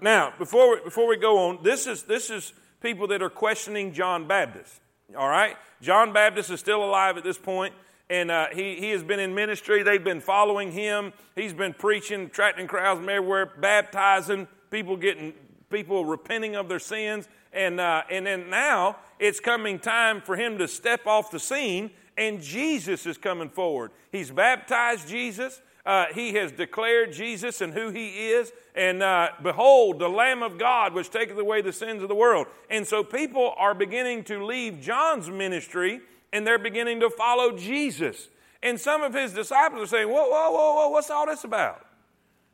[0.00, 3.92] Now, before we, before we go on, this is, this is people that are questioning
[3.92, 4.80] John Baptist.
[5.16, 5.56] All right?
[5.82, 7.74] John Baptist is still alive at this point
[8.10, 9.84] and uh, he, he has been in ministry.
[9.84, 11.12] They've been following him.
[11.36, 15.32] He's been preaching, attracting crowds from everywhere, baptizing, people getting,
[15.70, 17.28] people repenting of their sins.
[17.52, 21.90] And, uh, and then now it's coming time for him to step off the scene,
[22.16, 23.92] and Jesus is coming forward.
[24.10, 25.60] He's baptized Jesus.
[25.86, 28.52] Uh, he has declared Jesus and who he is.
[28.74, 32.46] And uh, behold, the Lamb of God, which taketh away the sins of the world.
[32.68, 36.00] And so people are beginning to leave John's ministry
[36.32, 38.28] and they're beginning to follow Jesus.
[38.62, 41.86] And some of his disciples are saying, Whoa, whoa, whoa, whoa, what's all this about?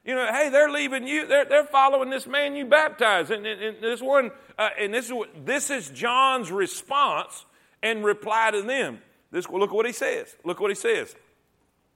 [0.07, 3.33] You know, hey, they're leaving you, they're, they're following this man you baptized.
[3.33, 7.45] And, and, and this one, uh, and this is, this is John's response
[7.83, 9.01] and reply to them.
[9.33, 10.35] This, look what he says.
[10.45, 11.17] Look what he says.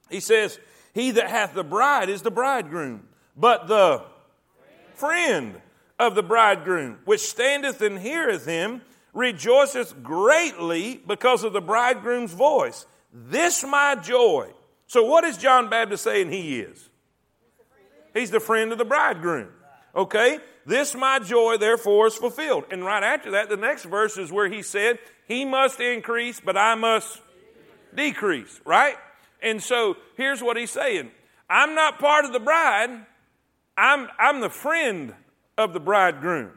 [0.09, 0.59] He says,
[0.93, 4.03] He that hath the bride is the bridegroom, but the
[4.95, 5.55] friend
[5.97, 8.81] of the bridegroom, which standeth and heareth him,
[9.13, 12.85] rejoiceth greatly because of the bridegroom's voice.
[13.13, 14.49] This my joy
[14.87, 16.90] So, what is John Baptist saying he is?
[18.13, 19.49] He's the friend of the bridegroom.
[19.95, 20.39] Okay?
[20.65, 22.65] This my joy, therefore, is fulfilled.
[22.71, 26.55] And right after that, the next verse is where he said, He must increase, but
[26.55, 27.21] I must
[27.95, 28.95] decrease, right?
[29.41, 31.11] And so here's what he's saying
[31.49, 33.05] I'm not part of the bride,
[33.77, 35.13] I'm, I'm the friend
[35.57, 36.51] of the bridegroom.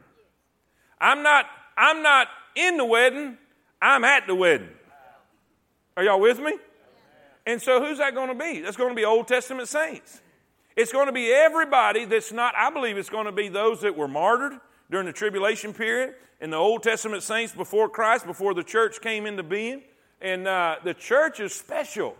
[0.99, 1.45] I'm not,
[1.77, 3.37] I'm not in the wedding,
[3.81, 4.69] I'm at the wedding.
[5.97, 6.53] Are y'all with me?
[7.45, 8.61] And so who's that going to be?
[8.61, 10.21] That's going to be Old Testament saints.
[10.75, 13.95] It's going to be everybody that's not, I believe it's going to be those that
[13.95, 14.59] were martyred
[14.91, 19.25] during the tribulation period and the Old Testament saints before Christ, before the church came
[19.25, 19.83] into being.
[20.21, 22.17] And uh, the church is special.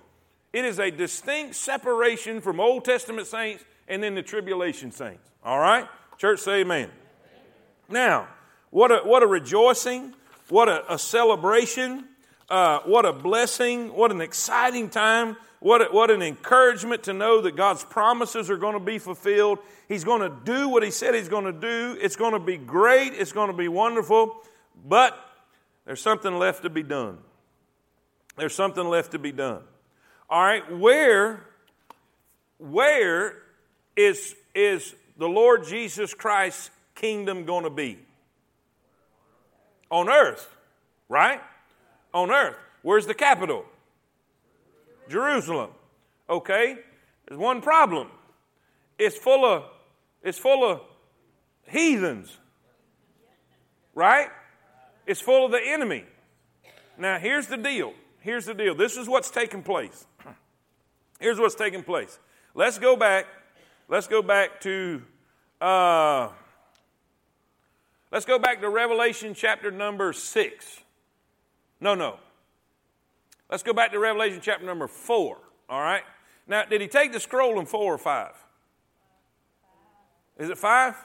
[0.53, 5.29] It is a distinct separation from Old Testament saints and then the tribulation saints.
[5.43, 5.87] All right?
[6.17, 6.89] Church, say amen.
[7.89, 8.29] Now,
[8.69, 10.13] what a, what a rejoicing,
[10.47, 12.05] what a, a celebration,
[12.49, 17.55] uh, what a blessing, what an exciting time what, what an encouragement to know that
[17.55, 19.57] God's promises are going to be fulfilled.
[19.89, 21.97] He's going to do what He said He's going to do.
[21.99, 23.13] It's going to be great.
[23.13, 24.43] It's going to be wonderful.
[24.87, 25.19] But
[25.83, 27.17] there's something left to be done.
[28.37, 29.63] There's something left to be done.
[30.29, 31.43] All right, where,
[32.59, 33.41] where
[33.95, 37.97] is, is the Lord Jesus Christ's kingdom going to be?
[39.89, 40.47] On earth,
[41.09, 41.41] right?
[42.13, 42.55] On earth.
[42.83, 43.65] Where's the capital?
[45.09, 45.71] Jerusalem.
[46.29, 46.77] Okay?
[47.27, 48.09] There's one problem.
[48.97, 49.63] It's full of
[50.23, 50.81] it's full of
[51.67, 52.35] heathens.
[53.93, 54.29] Right?
[55.05, 56.03] It's full of the enemy.
[56.97, 57.93] Now, here's the deal.
[58.21, 58.73] Here's the deal.
[58.73, 60.05] This is what's taking place.
[61.19, 62.17] Here's what's taking place.
[62.55, 63.27] Let's go back.
[63.87, 65.01] Let's go back to
[65.61, 66.29] uh,
[68.11, 70.81] let's go back to Revelation chapter number six.
[71.79, 72.17] No, no.
[73.49, 75.37] Let's go back to Revelation chapter number four.
[75.69, 76.03] All right.
[76.47, 78.33] Now, did he take the scroll in four or five?
[80.37, 80.95] Is it five?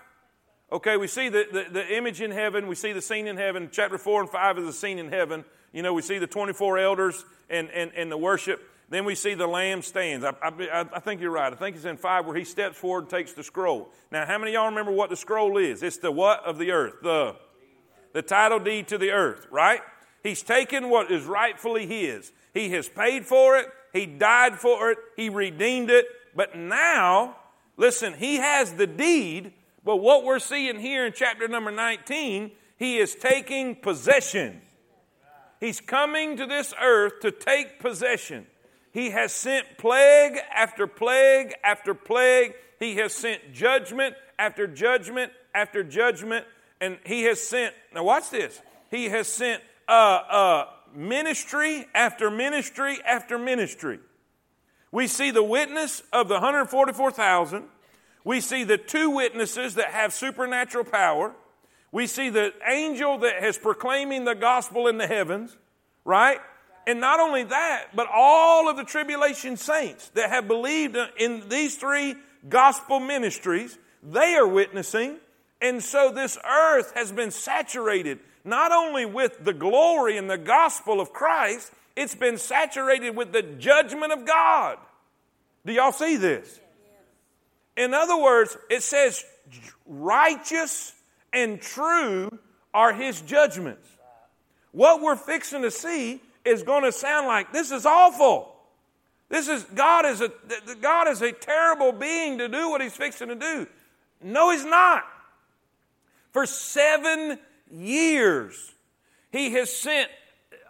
[0.72, 2.68] Okay, we see the, the, the, image in heaven.
[2.68, 3.70] We see the scene in heaven.
[3.72, 5.44] Chapter 4 and 5 is the scene in heaven.
[5.72, 8.62] You know, we see the 24 elders and, and, and the worship.
[8.88, 10.24] Then we see the lamb stands.
[10.24, 11.53] I, I, I think you're right.
[11.53, 13.90] I think it's in 5 where he steps forward and takes the scroll.
[14.12, 15.83] Now, how many of y'all remember what the scroll is?
[15.83, 16.94] It's the what of the earth?
[17.03, 17.35] The,
[18.12, 19.81] the title deed to the earth, right?
[20.22, 22.33] He's taken what is rightfully his.
[22.52, 23.66] He has paid for it.
[23.92, 24.98] He died for it.
[25.16, 26.06] He redeemed it.
[26.35, 27.37] But now,
[27.76, 29.52] listen, he has the deed.
[29.85, 34.61] But what we're seeing here in chapter number 19, he is taking possession.
[35.59, 38.46] He's coming to this earth to take possession.
[38.92, 42.54] He has sent plague after plague after plague.
[42.78, 46.46] He has sent judgment after judgment after judgment.
[46.80, 52.98] And he has sent, now watch this, he has sent uh, uh, ministry after ministry
[53.05, 53.98] after ministry.
[54.92, 57.64] We see the witness of the 144,000.
[58.24, 61.35] We see the two witnesses that have supernatural power.
[61.92, 65.57] We see the angel that is proclaiming the gospel in the heavens,
[66.05, 66.38] right?
[66.87, 71.76] And not only that, but all of the tribulation saints that have believed in these
[71.76, 72.14] three
[72.48, 75.16] gospel ministries, they are witnessing.
[75.61, 81.00] And so this earth has been saturated not only with the glory and the gospel
[81.00, 84.79] of Christ, it's been saturated with the judgment of God.
[85.66, 86.61] Do y'all see this?
[87.76, 89.24] In other words, it says
[89.87, 90.92] righteous
[91.33, 92.31] and true
[92.72, 93.88] are his judgments.
[94.72, 98.55] What we're fixing to see is going to sound like this is awful.
[99.29, 100.33] This is God is a
[100.81, 103.66] God is a terrible being to do what he's fixing to do.
[104.22, 105.05] No, he's not.
[106.33, 107.38] For seven
[107.70, 108.74] years,
[109.33, 110.11] he has sent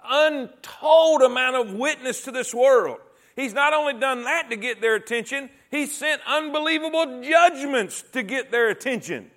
[0.08, 2.98] untold amount of witness to this world.
[3.36, 8.50] He's not only done that to get their attention, he sent unbelievable judgments to get
[8.50, 9.30] their attention.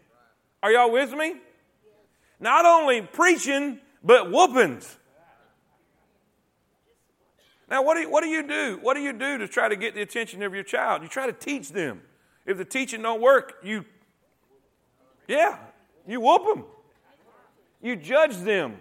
[0.61, 1.35] Are y'all with me?
[2.39, 4.97] Not only preaching, but whoopings.
[7.69, 8.79] Now, what do, you, what do you do?
[8.81, 11.01] What do you do to try to get the attention of your child?
[11.01, 12.01] You try to teach them.
[12.45, 13.85] If the teaching don't work, you,
[15.27, 15.57] yeah,
[16.05, 16.65] you whoop them.
[17.83, 18.77] You judge them.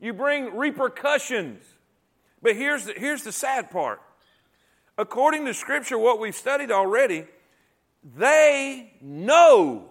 [0.00, 1.62] You bring repercussions.
[2.42, 4.00] But here's the, here's the sad part.
[4.98, 7.26] According to Scripture, what we've studied already,
[8.16, 9.88] they know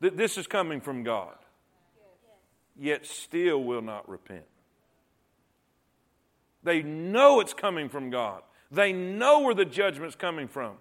[0.00, 1.34] that this is coming from God,
[2.78, 4.44] yet still will not repent.
[6.62, 8.42] They know it's coming from God.
[8.70, 10.74] They know where the judgment's coming from.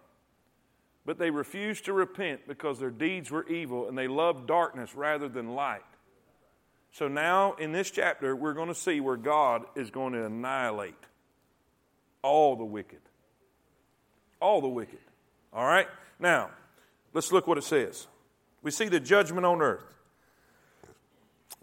[1.06, 5.28] But they refuse to repent because their deeds were evil and they loved darkness rather
[5.28, 5.82] than light.
[6.92, 10.96] So now in this chapter, we're going to see where God is going to annihilate
[12.22, 13.00] all the wicked.
[14.40, 15.00] all the wicked.
[15.54, 15.88] All right?
[16.20, 16.52] Now,
[17.14, 18.08] let's look what it says.
[18.62, 19.94] We see the judgment on earth.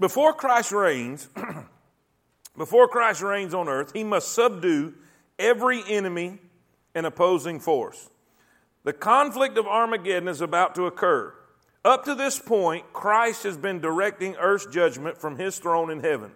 [0.01, 1.29] Before Christ reigns,
[2.57, 4.95] before Christ reigns on earth, he must subdue
[5.39, 6.39] every enemy
[6.95, 8.11] and opposing force.
[8.85, 11.35] The conflict of Armageddon is about to occur.
[11.89, 16.33] Up to this point, Christ has been directing earth's judgment from his throne in heaven.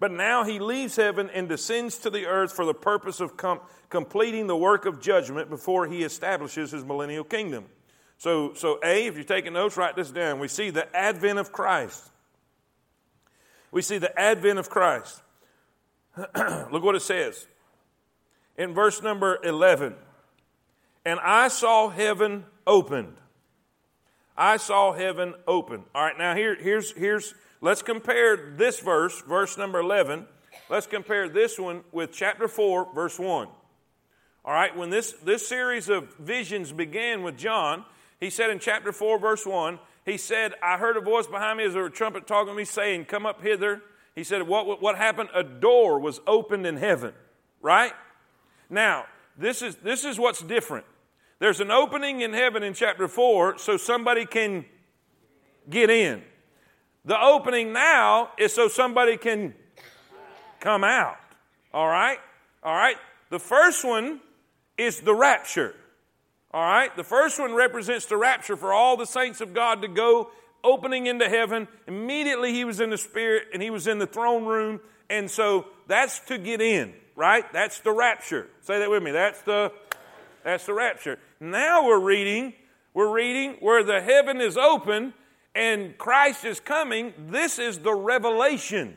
[0.00, 3.60] But now he leaves heaven and descends to the earth for the purpose of com-
[3.88, 7.66] completing the work of judgment before he establishes his millennial kingdom.
[8.18, 10.40] So, so, A, if you're taking notes, write this down.
[10.40, 12.02] We see the advent of Christ.
[13.70, 15.22] We see the advent of Christ.
[16.16, 17.46] Look what it says
[18.58, 19.94] in verse number 11.
[21.04, 23.18] And I saw heaven opened.
[24.36, 25.84] I saw heaven open.
[25.94, 30.26] All right, now here, here's, here's, let's compare this verse, verse number 11.
[30.68, 33.48] Let's compare this one with chapter 4, verse 1.
[34.44, 37.84] All right, when this, this series of visions began with John,
[38.20, 41.64] he said in chapter 4, verse 1, he said, I heard a voice behind me
[41.64, 43.82] as a trumpet talking to me, saying, Come up hither.
[44.14, 45.30] He said, What, what happened?
[45.34, 47.12] A door was opened in heaven,
[47.60, 47.92] right?
[48.70, 49.06] Now,
[49.36, 50.86] this is, this is what's different.
[51.38, 54.64] There's an opening in heaven in chapter 4 so somebody can
[55.68, 56.22] get in.
[57.04, 59.54] The opening now is so somebody can
[60.60, 61.18] come out.
[61.74, 62.18] All right?
[62.62, 62.96] All right?
[63.30, 64.20] The first one
[64.78, 65.74] is the rapture.
[66.52, 66.94] All right?
[66.96, 70.30] The first one represents the rapture for all the saints of God to go
[70.64, 71.68] opening into heaven.
[71.86, 74.80] Immediately he was in the spirit and he was in the throne room.
[75.10, 77.44] And so that's to get in, right?
[77.52, 78.48] That's the rapture.
[78.62, 79.10] Say that with me.
[79.10, 79.70] That's the
[80.46, 81.18] that's the rapture.
[81.40, 82.54] Now we're reading,
[82.94, 85.12] we're reading where the heaven is open
[85.54, 87.12] and Christ is coming.
[87.28, 88.96] This is the revelation.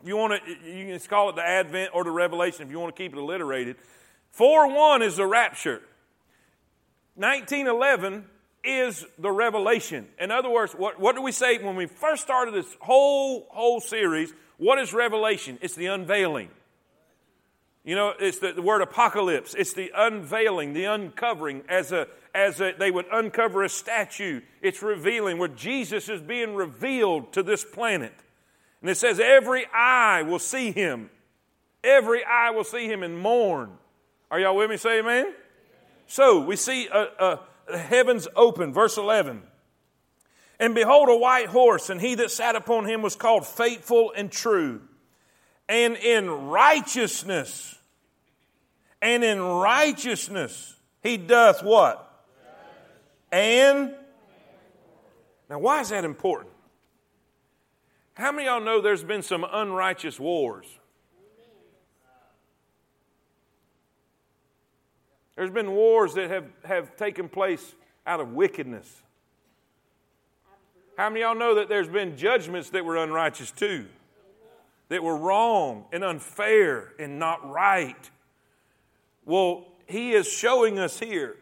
[0.00, 2.80] If you want to, you can call it the Advent or the Revelation if you
[2.80, 3.76] want to keep it alliterated.
[4.32, 5.82] 4 1 is the rapture.
[7.16, 8.24] 1911
[8.64, 10.08] is the revelation.
[10.18, 13.80] In other words, what, what do we say when we first started this whole, whole
[13.80, 14.32] series?
[14.56, 15.58] What is revelation?
[15.60, 16.48] It's the unveiling.
[17.84, 19.54] You know, it's the, the, word apocalypse.
[19.54, 24.40] It's the unveiling, the uncovering, as a as a, they would uncover a statue.
[24.62, 28.14] It's revealing where Jesus is being revealed to this planet,
[28.80, 31.10] and it says every eye will see him.
[31.82, 33.72] Every eye will see him and mourn.
[34.30, 34.76] Are y'all with me?
[34.76, 35.34] Say amen.
[36.06, 38.72] So we see a, a, heavens open.
[38.72, 39.42] Verse eleven.
[40.60, 44.30] And behold, a white horse, and he that sat upon him was called faithful and
[44.30, 44.82] true
[45.68, 47.76] and in righteousness,
[49.00, 52.08] and in righteousness, he doth what?
[53.30, 53.94] And
[55.48, 56.52] now, why is that important?
[58.14, 60.66] How many of y'all know there's been some unrighteous wars?
[65.36, 67.74] There's been wars that have, have taken place
[68.06, 69.02] out of wickedness.
[70.96, 73.86] How many of y'all know that there's been judgments that were unrighteous too?
[74.92, 78.10] That were wrong and unfair and not right.
[79.24, 81.34] Well, he is showing us here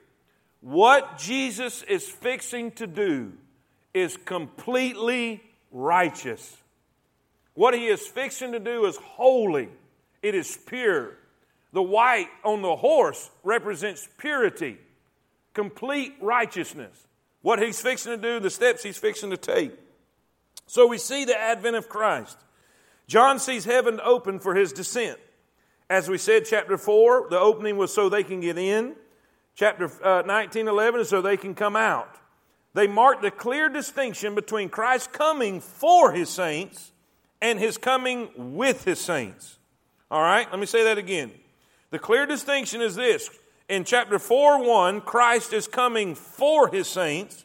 [0.60, 3.32] what Jesus is fixing to do
[3.92, 5.42] is completely
[5.72, 6.58] righteous.
[7.54, 9.68] What he is fixing to do is holy,
[10.22, 11.16] it is pure.
[11.72, 14.78] The white on the horse represents purity,
[15.54, 16.96] complete righteousness.
[17.42, 19.72] What he's fixing to do, the steps he's fixing to take.
[20.68, 22.38] So we see the advent of Christ.
[23.10, 25.18] John sees heaven open for his descent.
[25.90, 28.94] As we said, chapter 4, the opening was so they can get in.
[29.56, 32.14] Chapter uh, 19, 11 is so they can come out.
[32.72, 36.92] They mark the clear distinction between Christ coming for his saints
[37.42, 39.58] and his coming with his saints.
[40.08, 41.32] All right, let me say that again.
[41.90, 43.28] The clear distinction is this
[43.68, 47.44] in chapter 4 1, Christ is coming for his saints,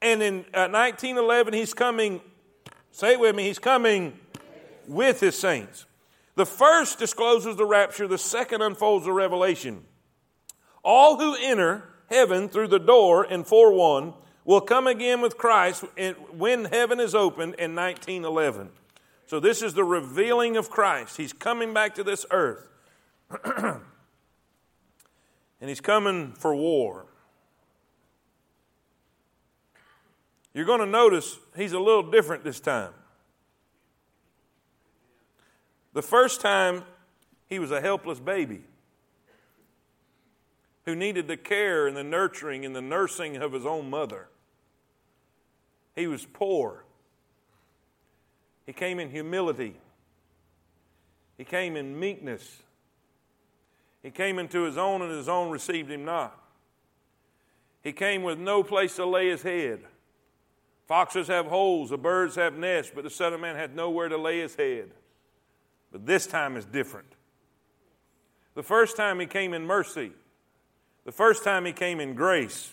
[0.00, 2.22] and in uh, 1911, he's coming,
[2.92, 4.18] say it with me, he's coming
[4.86, 5.86] with his saints.
[6.34, 9.84] The first discloses the rapture, the second unfolds the revelation.
[10.82, 14.14] All who enter heaven through the door in 4 1
[14.44, 15.84] will come again with Christ
[16.30, 18.70] when heaven is opened in 1911.
[19.26, 21.16] So, this is the revealing of Christ.
[21.16, 22.68] He's coming back to this earth.
[23.44, 23.80] and
[25.60, 27.06] he's coming for war.
[30.52, 32.92] You're going to notice he's a little different this time.
[35.92, 36.84] The first time,
[37.48, 38.62] he was a helpless baby
[40.84, 44.28] who needed the care and the nurturing and the nursing of his own mother.
[45.94, 46.84] He was poor.
[48.66, 49.76] He came in humility.
[51.36, 52.62] He came in meekness.
[54.02, 56.38] He came into his own, and his own received him not.
[57.82, 59.80] He came with no place to lay his head.
[60.86, 64.16] Foxes have holes, the birds have nests, but the Son of Man had nowhere to
[64.16, 64.90] lay his head.
[65.92, 67.06] But this time is different.
[68.54, 70.12] The first time he came in mercy,
[71.04, 72.72] the first time he came in grace,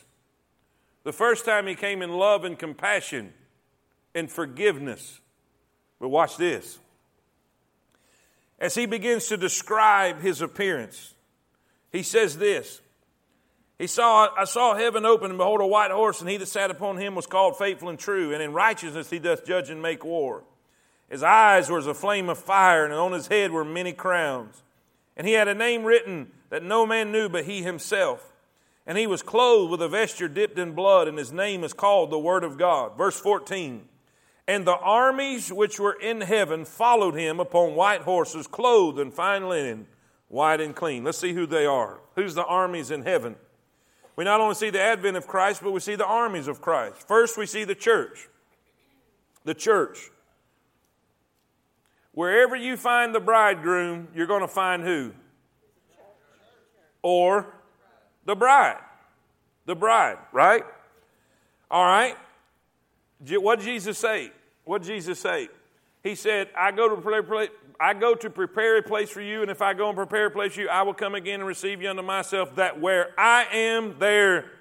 [1.04, 3.34] the first time he came in love and compassion
[4.16, 5.20] and forgiveness.
[6.00, 6.80] But watch this.
[8.58, 11.14] As he begins to describe his appearance,
[11.92, 12.82] he says this.
[13.78, 16.70] He saw, I saw heaven open, and behold, a white horse, and he that sat
[16.70, 20.04] upon him was called faithful and true, and in righteousness he doth judge and make
[20.04, 20.44] war.
[21.10, 24.62] His eyes were as a flame of fire, and on his head were many crowns.
[25.18, 28.34] And he had a name written that no man knew but he himself.
[28.86, 32.10] And he was clothed with a vesture dipped in blood, and his name is called
[32.10, 32.98] the Word of God.
[32.98, 33.88] Verse 14.
[34.48, 39.48] And the armies which were in heaven followed him upon white horses, clothed in fine
[39.48, 39.86] linen,
[40.28, 41.04] white and clean.
[41.04, 42.00] Let's see who they are.
[42.16, 43.36] Who's the armies in heaven?
[44.16, 47.08] We not only see the advent of Christ, but we see the armies of Christ.
[47.08, 48.28] First, we see the church.
[49.44, 50.10] The church.
[52.14, 55.12] Wherever you find the bridegroom, you're going to find who?
[57.02, 57.54] Or
[58.26, 58.80] the bride.
[59.66, 60.64] The bride, right?
[61.72, 62.16] All right.
[63.28, 64.32] What did Jesus say?
[64.66, 65.50] What did Jesus say?
[66.04, 67.50] He said, I go to prepare,
[67.80, 70.32] I go to prepare a place for you, and if I go and prepare a
[70.32, 73.46] place for you, I will come again and receive you unto myself, that where I
[73.52, 74.52] am, there,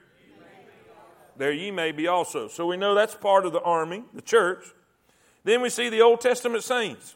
[1.37, 2.49] there ye may be also.
[2.49, 4.65] So we know that's part of the army, the church.
[5.45, 7.15] Then we see the Old Testament saints.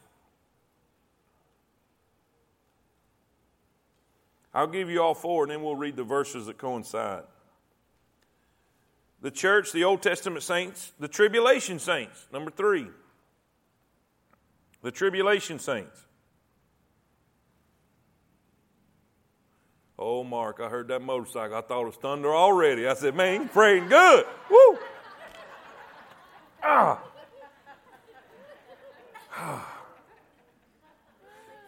[4.54, 7.24] I'll give you all four, and then we'll read the verses that coincide
[9.22, 12.26] the church, the Old Testament saints, the tribulation saints.
[12.32, 12.88] Number three,
[14.82, 16.04] the tribulation saints.
[19.96, 21.56] Oh, Mark, I heard that motorcycle.
[21.56, 22.88] I thought it was thunder already.
[22.88, 24.26] I said, man, praying good.
[24.50, 24.78] Woo!
[26.64, 27.00] Ah.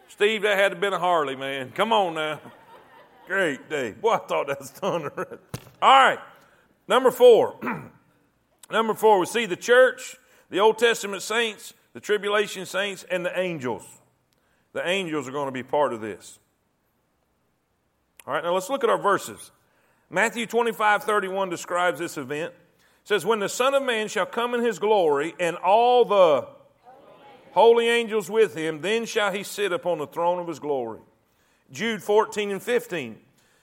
[0.09, 1.71] Steve, that had to have been a Harley, man.
[1.71, 2.41] Come on now.
[3.27, 3.93] Great day.
[3.93, 5.39] Boy, I thought that was thunder.
[5.83, 6.19] All right.
[6.87, 7.57] Number four.
[8.71, 10.17] Number four, we see the church,
[10.51, 13.87] the Old Testament saints, the tribulation saints, and the angels.
[14.73, 16.39] The angels are going to be part of this.
[18.27, 19.51] All right, now let's look at our verses.
[20.11, 22.53] Matthew 25, 31 describes this event.
[22.53, 26.49] It says, When the Son of Man shall come in his glory, and all the
[27.53, 31.01] holy angels with him, then shall he sit upon the throne of his glory.
[31.71, 33.19] Jude 14 and 15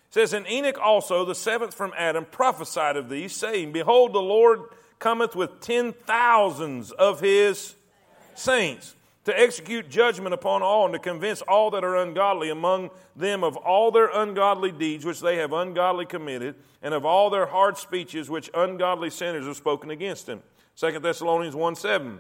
[0.10, 4.62] says, And Enoch also, the seventh from Adam, prophesied of these, saying, Behold, the Lord
[5.00, 7.76] cometh with ten thousands of his
[8.36, 8.96] saints
[9.26, 13.56] to execute judgment upon all and to convince all that are ungodly among them of
[13.58, 18.30] all their ungodly deeds which they have ungodly committed and of all their hard speeches
[18.30, 20.42] which ungodly sinners have spoken against him
[20.76, 22.20] 2 thessalonians 1 7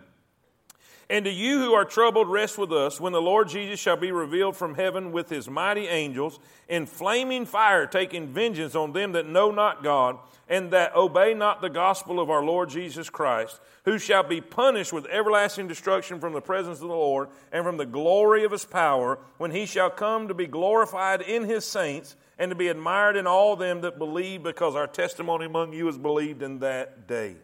[1.11, 4.13] and to you who are troubled, rest with us when the Lord Jesus shall be
[4.13, 6.39] revealed from heaven with his mighty angels
[6.69, 11.59] in flaming fire, taking vengeance on them that know not God and that obey not
[11.59, 16.31] the gospel of our Lord Jesus Christ, who shall be punished with everlasting destruction from
[16.31, 19.89] the presence of the Lord and from the glory of his power when he shall
[19.89, 23.97] come to be glorified in his saints and to be admired in all them that
[23.97, 27.35] believe because our testimony among you is believed in that day.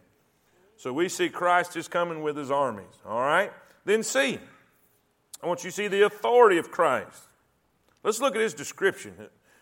[0.78, 2.86] So we see Christ is coming with his armies.
[3.04, 3.52] All right?
[3.84, 4.38] Then see.
[5.42, 7.20] I want you to see the authority of Christ.
[8.04, 9.14] Let's look at his description.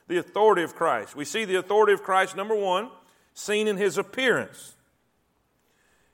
[0.08, 1.16] The authority of Christ.
[1.16, 2.90] We see the authority of Christ, number one,
[3.32, 4.74] seen in his appearance.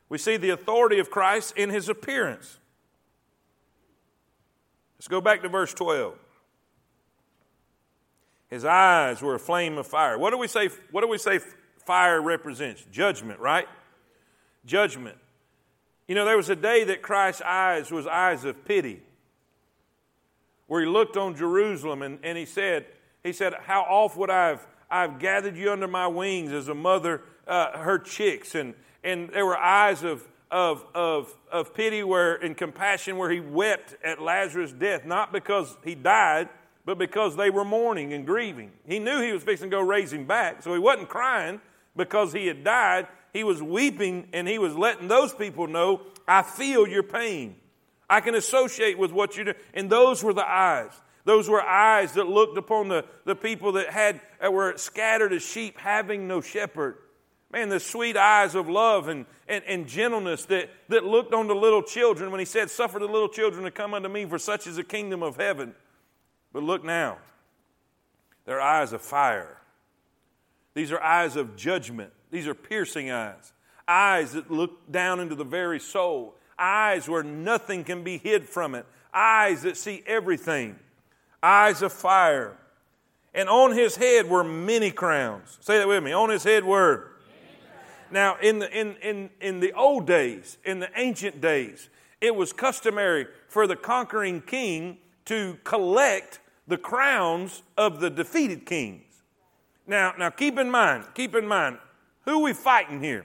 [0.09, 2.59] We see the authority of Christ in his appearance.
[4.98, 6.16] Let's go back to verse 12.
[8.50, 10.16] His eyes were a flame of fire.
[10.16, 10.68] What do we say?
[10.92, 11.40] What do we say
[11.86, 12.84] fire represents?
[12.92, 13.66] Judgment, right?
[14.64, 15.18] Judgment.
[16.08, 19.02] You know, there was a day that Christ's eyes was eyes of pity,
[20.66, 22.86] where he looked on Jerusalem and, and he said,
[23.22, 26.74] he said, How oft would I have I've gathered you under my wings as a
[26.74, 32.34] mother uh, her chicks, and and there were eyes of of of of pity where
[32.34, 36.50] and compassion where he wept at Lazarus' death, not because he died,
[36.84, 38.70] but because they were mourning and grieving.
[38.86, 41.62] He knew he was fixing to go raise him back, so he wasn't crying
[41.96, 43.08] because he had died.
[43.33, 47.57] He was weeping and he was letting those people know, I feel your pain.
[48.09, 49.55] I can associate with what you do.
[49.72, 50.93] And those were the eyes.
[51.24, 55.43] Those were eyes that looked upon the, the people that had that were scattered as
[55.43, 56.97] sheep, having no shepherd.
[57.53, 61.55] Man, the sweet eyes of love and, and, and gentleness that, that looked on the
[61.55, 64.66] little children when he said, Suffer the little children to come unto me, for such
[64.66, 65.74] is the kingdom of heaven.
[66.53, 67.18] But look now,
[68.47, 69.59] their eyes of fire.
[70.74, 72.12] These are eyes of judgment.
[72.33, 73.53] These are piercing eyes,
[73.87, 78.74] eyes that look down into the very soul, eyes where nothing can be hid from
[78.74, 80.78] it, eyes that see everything,
[81.43, 82.57] eyes of fire.
[83.35, 85.59] And on his head were many crowns.
[85.61, 86.12] Say that with me.
[86.12, 87.11] On his head were.
[88.11, 92.53] Now, in the, in, in, in the old days, in the ancient days, it was
[92.53, 99.03] customary for the conquering king to collect the crowns of the defeated kings.
[99.87, 101.78] Now, now keep in mind, keep in mind,
[102.25, 103.25] who we fighting here?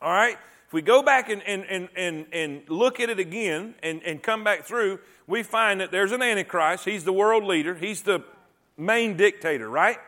[0.00, 0.36] All right?
[0.66, 4.22] If we go back and, and, and, and, and look at it again and, and
[4.22, 6.84] come back through, we find that there's an Antichrist.
[6.84, 8.22] He's the world leader, he's the
[8.76, 9.98] main dictator, right?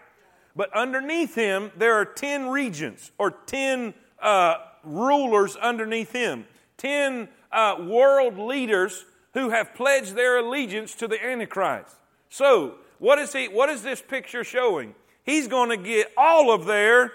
[0.55, 6.47] But underneath him, there are 10 regions or 10 uh, rulers underneath him,
[6.79, 9.05] 10 uh, world leaders
[9.35, 11.95] who have pledged their allegiance to the Antichrist.
[12.29, 14.95] So, what is, he, what is this picture showing?
[15.25, 17.13] He's going to get all of their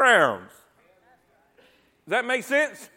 [0.00, 0.50] crowns.
[2.06, 2.88] Does that make sense?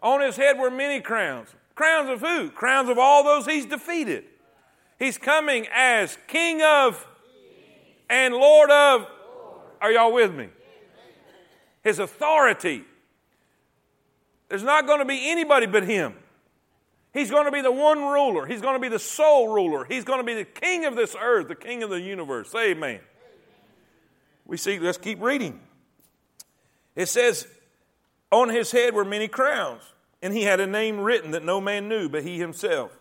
[0.00, 1.48] On his head were many crowns.
[1.74, 2.48] Crowns of who?
[2.50, 4.22] Crowns of all those he's defeated.
[5.00, 7.04] He's coming as King of
[8.08, 9.08] and Lord of.
[9.80, 10.48] Are y'all with me?
[11.82, 12.84] His authority.
[14.48, 16.14] There's not going to be anybody but him.
[17.12, 18.46] He's going to be the one ruler.
[18.46, 19.84] He's going to be the sole ruler.
[19.84, 22.52] He's going to be the king of this earth, the king of the universe.
[22.52, 23.00] Say amen.
[24.44, 25.65] We see, let's keep reading.
[26.96, 27.46] It says,
[28.32, 29.82] On his head were many crowns,
[30.22, 32.98] and he had a name written that no man knew but he himself.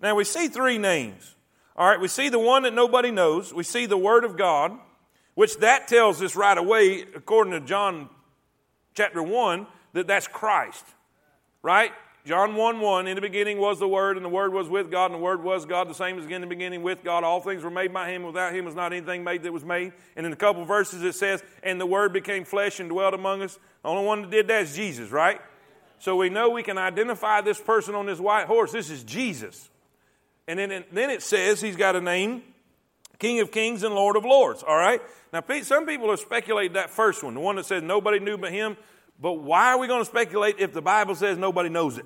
[0.00, 1.34] Now we see three names.
[1.76, 3.52] All right, we see the one that nobody knows.
[3.52, 4.72] We see the Word of God,
[5.34, 8.08] which that tells us right away, according to John
[8.94, 10.84] chapter 1, that that's Christ.
[11.62, 11.92] Right?
[12.26, 15.12] John 1 1, in the beginning was the Word, and the Word was with God,
[15.12, 17.22] and the Word was God, the same as again in the beginning with God.
[17.22, 18.24] All things were made by Him.
[18.24, 19.92] Without Him was not anything made that was made.
[20.16, 23.42] And in a couple verses it says, and the Word became flesh and dwelt among
[23.42, 23.60] us.
[23.84, 25.40] The only one that did that is Jesus, right?
[26.00, 28.72] So we know we can identify this person on this white horse.
[28.72, 29.70] This is Jesus.
[30.48, 32.42] And then, then it says he's got a name,
[33.20, 35.00] King of Kings and Lord of Lords, all right?
[35.32, 38.50] Now, some people have speculated that first one, the one that says nobody knew but
[38.50, 38.76] him.
[39.20, 42.04] But why are we going to speculate if the Bible says nobody knows it?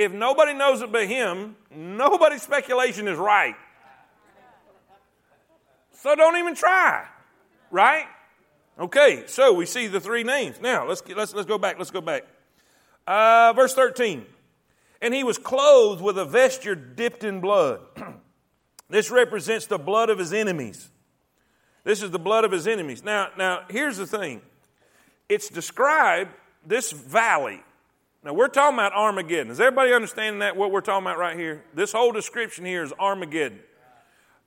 [0.00, 3.54] If nobody knows it but him, nobody's speculation is right.
[5.92, 7.06] So don't even try,
[7.70, 8.06] right?
[8.78, 10.58] Okay, so we see the three names.
[10.58, 11.76] Now let's let's let's go back.
[11.76, 12.22] Let's go back.
[13.06, 14.24] Uh, verse thirteen,
[15.02, 17.80] and he was clothed with a vesture dipped in blood.
[18.88, 20.88] this represents the blood of his enemies.
[21.84, 23.04] This is the blood of his enemies.
[23.04, 24.40] Now, now here's the thing.
[25.28, 26.30] It's described
[26.64, 27.62] this valley
[28.22, 29.50] now we're talking about Armageddon.
[29.50, 31.64] Is everybody understanding that what we're talking about right here?
[31.74, 33.60] This whole description here is Armageddon.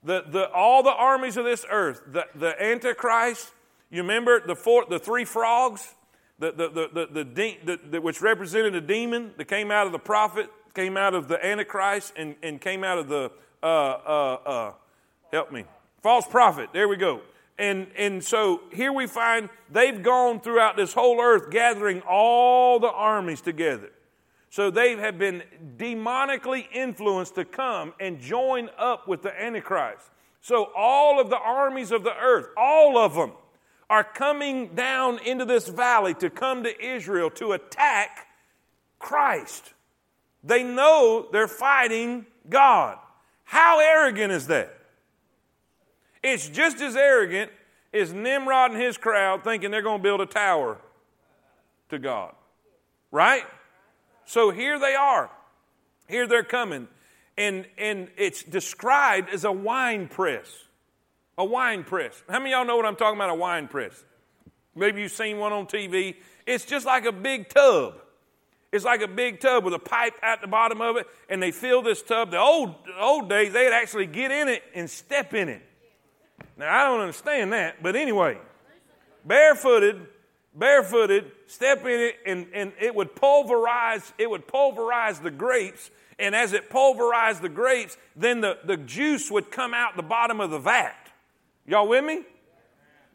[0.03, 3.51] The, the, all the armies of this earth, the, the Antichrist,
[3.89, 5.95] you remember the, four, the three frogs,
[6.39, 9.99] the, the, the, the, the, the, which represented a demon that came out of the
[9.99, 14.73] prophet, came out of the Antichrist, and, and came out of the, uh, uh, uh,
[15.31, 15.63] help me,
[16.01, 16.69] false prophet.
[16.73, 17.21] There we go.
[17.63, 22.91] And, and so here we find they've gone throughout this whole earth gathering all the
[22.91, 23.89] armies together.
[24.49, 25.43] So they have been
[25.77, 30.11] demonically influenced to come and join up with the Antichrist.
[30.41, 33.31] So all of the armies of the earth, all of them,
[33.89, 38.27] are coming down into this valley to come to Israel to attack
[38.99, 39.71] Christ.
[40.43, 42.97] They know they're fighting God.
[43.45, 44.82] How arrogant is that?
[46.23, 47.51] It's just as arrogant
[47.93, 50.77] as Nimrod and his crowd thinking they're going to build a tower
[51.89, 52.33] to God.
[53.11, 53.43] Right?
[54.25, 55.29] So here they are.
[56.07, 56.87] Here they're coming.
[57.37, 60.47] And, and it's described as a wine press.
[61.37, 62.21] A wine press.
[62.29, 63.29] How many y'all know what I'm talking about?
[63.29, 64.03] A wine press.
[64.75, 66.15] Maybe you've seen one on TV.
[66.45, 67.95] It's just like a big tub.
[68.71, 71.51] It's like a big tub with a pipe at the bottom of it, and they
[71.51, 72.31] fill this tub.
[72.31, 75.61] The old, old days, they'd actually get in it and step in it.
[76.57, 78.37] Now, I don't understand that, but anyway,
[79.25, 80.05] barefooted,
[80.53, 85.89] barefooted, step in it, and, and it would pulverize, it would pulverize the grapes,
[86.19, 90.39] and as it pulverized the grapes, then the, the juice would come out the bottom
[90.39, 90.95] of the vat.
[91.65, 92.21] Y'all with me?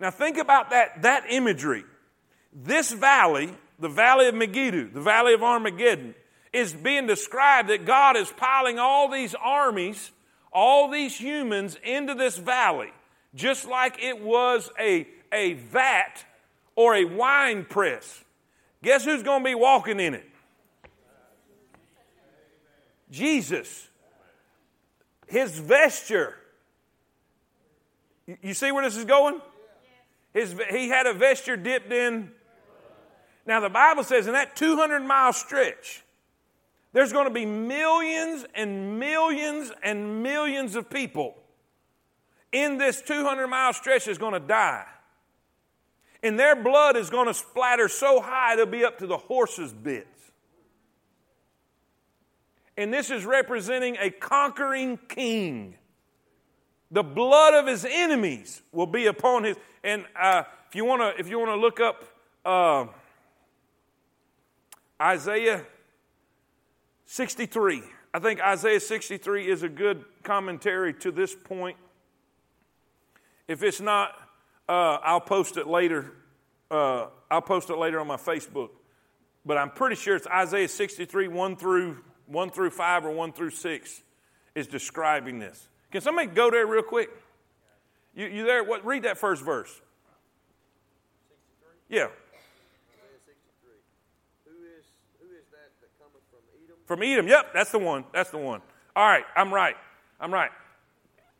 [0.01, 1.85] Now think about that, that imagery.
[2.53, 6.15] This valley, the valley of Megiddo, the valley of Armageddon,
[6.53, 10.11] is being described that God is piling all these armies,
[10.53, 12.91] all these humans into this valley
[13.35, 16.25] just like it was a, a vat
[16.77, 18.25] or a wine press.
[18.83, 20.29] Guess who's going to be walking in it?
[23.11, 23.89] Jesus.
[25.27, 26.35] His vesture.
[28.43, 29.41] You see where this is going?
[30.35, 32.31] His, he had a vesture dipped in.
[33.47, 36.05] Now, the Bible says in that 200 mile stretch,
[36.93, 41.35] there's going to be millions and millions and millions of people
[42.53, 44.87] in this 200 mile stretch is going to die.
[46.23, 49.73] And their blood is going to splatter so high they'll be up to the horse's
[49.73, 50.07] bits.
[52.77, 55.75] And this is representing a conquering king.
[56.91, 59.57] The blood of his enemies will be upon his.
[59.85, 62.05] And uh, if you want to, if you want to look up
[62.45, 62.87] uh,
[65.01, 65.65] Isaiah
[67.07, 67.83] 63,
[68.15, 71.77] I think Isaiah 63 is a good commentary to this point.
[73.49, 74.13] If it's not,
[74.69, 76.13] uh, I'll post it later.
[76.71, 78.69] Uh, I'll post it later on my Facebook.
[79.47, 81.97] But I'm pretty sure it's Isaiah 63, 1 through,
[82.27, 84.03] 1 through 5 or 1 through 6
[84.55, 85.69] is describing this.
[85.91, 87.09] Can somebody go there real quick?
[88.15, 88.63] You, you there?
[88.63, 89.71] What, read that first verse.
[91.29, 91.97] 63?
[91.97, 92.09] Yeah.
[94.45, 94.63] From
[96.63, 96.77] Edom.
[96.85, 98.05] From Edom, yep, that's the one.
[98.13, 98.61] That's the one.
[98.95, 99.77] All right, I'm right.
[100.21, 100.51] I'm right.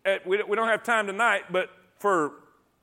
[0.07, 1.69] Uh, we, we don't have time tonight, but
[1.99, 2.33] for,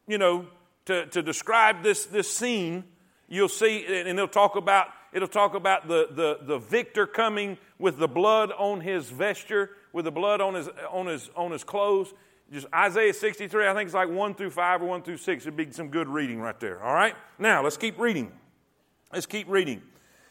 [0.08, 0.48] you know,
[0.86, 2.84] to, to describe this, this scene,
[3.28, 7.98] you'll see, and it'll talk about, it'll talk about the, the, the victor coming with
[7.98, 12.14] the blood on his vesture, with the blood on his, on his, on his clothes.
[12.52, 15.44] Just Isaiah 63, I think it's like 1 through 5 or 1 through 6.
[15.44, 16.84] It'd be some good reading right there.
[16.84, 17.16] All right?
[17.40, 18.32] Now, let's keep reading.
[19.12, 19.82] Let's keep reading.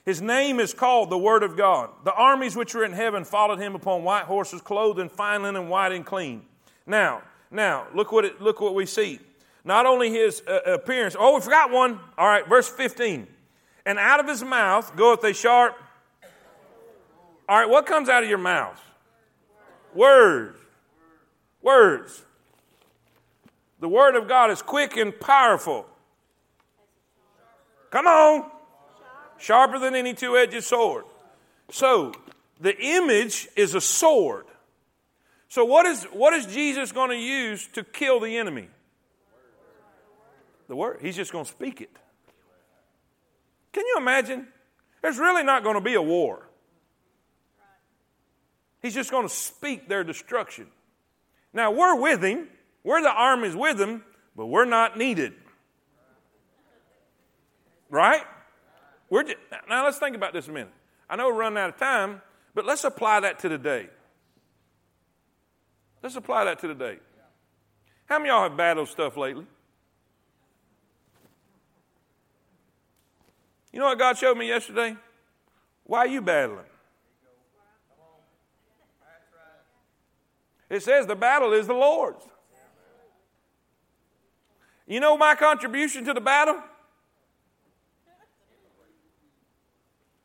[0.04, 1.90] His name is called the Word of God.
[2.04, 5.68] The armies which were in heaven followed him upon white horses, clothed in fine linen,
[5.68, 6.42] white and clean.
[6.86, 7.22] Now,
[7.54, 9.20] now, look what, it, look what we see.
[9.64, 11.98] Not only his uh, appearance, oh, we forgot one.
[12.18, 13.26] All right, verse 15.
[13.86, 15.76] And out of his mouth goeth a sharp.
[17.48, 18.80] All right, what comes out of your mouth?
[19.94, 20.58] Words.
[21.62, 22.24] Words.
[23.80, 25.86] The Word of God is quick and powerful.
[27.90, 28.50] Come on.
[29.38, 31.04] Sharper than any two edged sword.
[31.70, 32.12] So,
[32.60, 34.46] the image is a sword.
[35.54, 38.66] So, what is, what is Jesus going to use to kill the enemy?
[40.66, 40.98] The word.
[41.00, 41.96] He's just going to speak it.
[43.72, 44.48] Can you imagine?
[45.00, 46.48] There's really not going to be a war.
[48.82, 50.66] He's just going to speak their destruction.
[51.52, 52.48] Now, we're with him,
[52.82, 54.02] we're the armies with him,
[54.34, 55.34] but we're not needed.
[57.90, 58.22] Right?
[59.08, 59.36] We're just,
[59.68, 60.72] now, let's think about this a minute.
[61.08, 62.22] I know we're running out of time,
[62.56, 63.88] but let's apply that to today.
[66.04, 66.98] Let's apply that to today.
[68.04, 69.46] How many of y'all have battled stuff lately?
[73.72, 74.98] You know what God showed me yesterday?
[75.84, 76.66] Why are you battling?
[80.68, 82.22] It says the battle is the Lord's.
[84.86, 86.62] You know my contribution to the battle?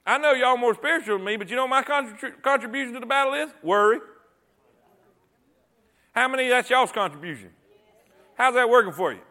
[0.05, 3.33] I know y'all more spiritual than me, but you know my contribution to the battle
[3.33, 3.49] is?
[3.63, 3.99] Worry.
[6.19, 7.49] How many that's y'all's contribution?
[8.35, 9.21] How's that working for you?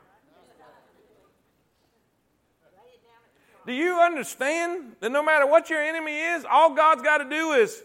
[3.66, 7.52] Do you understand that no matter what your enemy is, all God's got to do
[7.52, 7.82] is.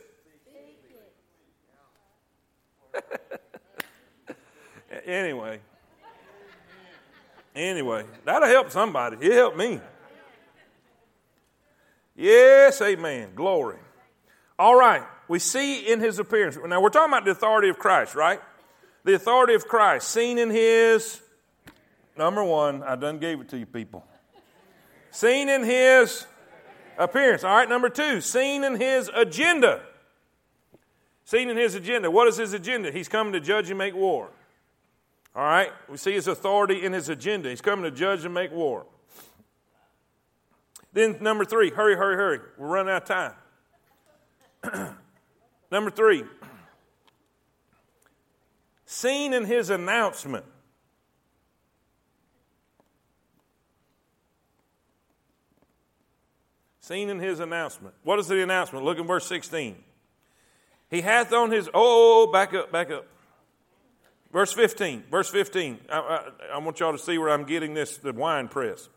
[5.06, 5.60] anyway.
[7.54, 9.18] Anyway, that'll help somebody.
[9.20, 9.82] It helped me.
[12.16, 13.32] Yes, amen.
[13.36, 13.80] Glory.
[14.58, 15.04] All right.
[15.28, 16.58] We see in his appearance.
[16.66, 18.40] Now, we're talking about the authority of Christ, right?
[19.04, 21.22] The authority of Christ, seen in his,
[22.18, 24.06] number one, I done gave it to you people.
[25.12, 26.26] Seen in his
[26.98, 27.44] appearance.
[27.44, 29.82] All right, number two, seen in his agenda.
[31.26, 32.10] Seen in his agenda.
[32.10, 32.92] What is his agenda?
[32.92, 34.30] He's coming to judge and make war.
[35.36, 37.50] All right, we see his authority in his agenda.
[37.50, 38.86] He's coming to judge and make war.
[40.94, 42.40] Then, number three, hurry, hurry, hurry.
[42.58, 43.34] We're running out of
[44.64, 44.96] time.
[45.72, 46.24] number three,
[48.94, 50.46] seen in his announcement.
[56.80, 57.96] Seen in his announcement.
[58.04, 58.86] What is the announcement?
[58.86, 59.76] Look in verse 16.
[60.90, 63.08] He hath on his, oh, oh, oh, back up, back up.
[64.32, 65.80] Verse 15, verse 15.
[65.90, 68.90] I, I, I want y'all to see where I'm getting this, the wine press.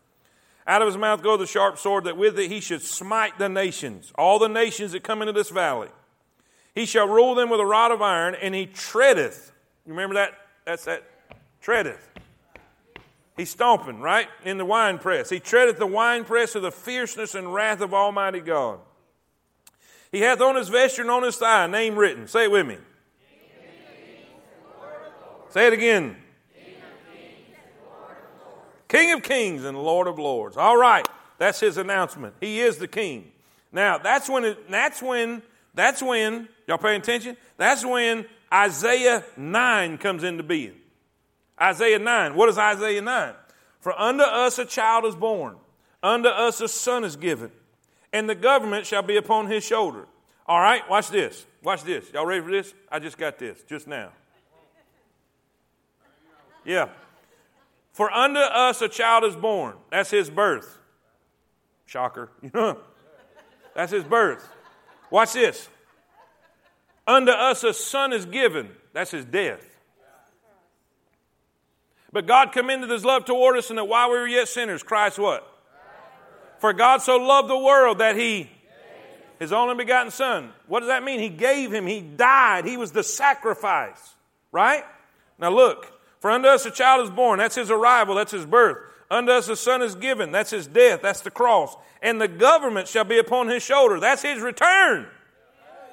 [0.67, 3.47] Out of his mouth goes the sharp sword, that with it he should smite the
[3.47, 5.89] nations, all the nations that come into this valley.
[6.75, 9.53] He shall rule them with a rod of iron, and he treadeth
[9.87, 10.33] you remember that?
[10.65, 11.03] That's that
[11.61, 12.09] treadeth.
[13.37, 14.27] He's stomping, right?
[14.43, 15.29] In the wine press.
[15.29, 18.79] He treadeth the wine press of the fierceness and wrath of Almighty God.
[20.11, 22.27] He hath on his vesture and on his thigh a name written.
[22.27, 22.77] Say it with me.
[25.49, 26.17] Say it again.
[28.89, 30.57] King of kings and Lord of lords.
[30.57, 31.07] All right,
[31.37, 32.35] that's his announcement.
[32.39, 33.31] He is the king.
[33.71, 35.41] Now, that's when, it, that's when,
[35.73, 37.37] that's when, y'all paying attention?
[37.57, 40.75] That's when Isaiah 9 comes into being.
[41.61, 42.35] Isaiah 9.
[42.35, 43.33] What is Isaiah 9?
[43.79, 45.55] For unto us a child is born,
[46.01, 47.51] unto us a son is given,
[48.13, 50.07] and the government shall be upon his shoulder.
[50.45, 51.45] All right, watch this.
[51.63, 52.11] Watch this.
[52.13, 52.73] Y'all ready for this?
[52.91, 54.09] I just got this just now.
[56.63, 56.89] Yeah.
[57.93, 59.75] For unto us a child is born.
[59.89, 60.77] That's his birth.
[61.85, 62.29] Shocker.
[62.41, 62.77] You know.
[63.73, 64.47] That's his birth.
[65.09, 65.69] Watch this.
[67.07, 68.69] Unto us a son is given.
[68.93, 69.63] That's his death.
[72.11, 75.19] But God commended his love toward us, and that while we were yet sinners, Christ
[75.19, 75.47] what?
[76.59, 78.49] For God so loved the world that he,
[79.39, 80.51] his only begotten Son.
[80.67, 81.19] What does that mean?
[81.19, 84.15] He gave him, he died, he was the sacrifice.
[84.51, 84.83] Right?
[85.37, 88.77] Now look, for unto us a child is born, that's his arrival, that's his birth.
[89.11, 91.75] Unto us a son is given, that's his death, that's the cross.
[92.01, 95.07] And the government shall be upon his shoulder, that's his return.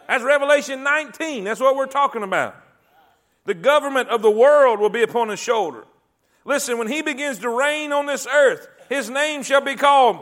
[0.09, 2.57] That's Revelation 19, that's what we're talking about.
[3.47, 5.85] The government of the world will be upon his shoulder.
[6.45, 10.19] Listen, when he begins to reign on this earth, his name shall be called.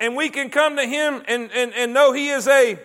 [0.00, 2.78] And we can come to him and, and, and know he is a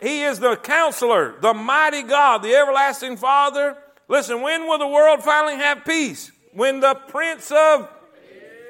[0.00, 3.76] he is the counselor, the mighty God, the everlasting Father.
[4.06, 6.30] Listen, when will the world finally have peace?
[6.52, 7.88] When the Prince of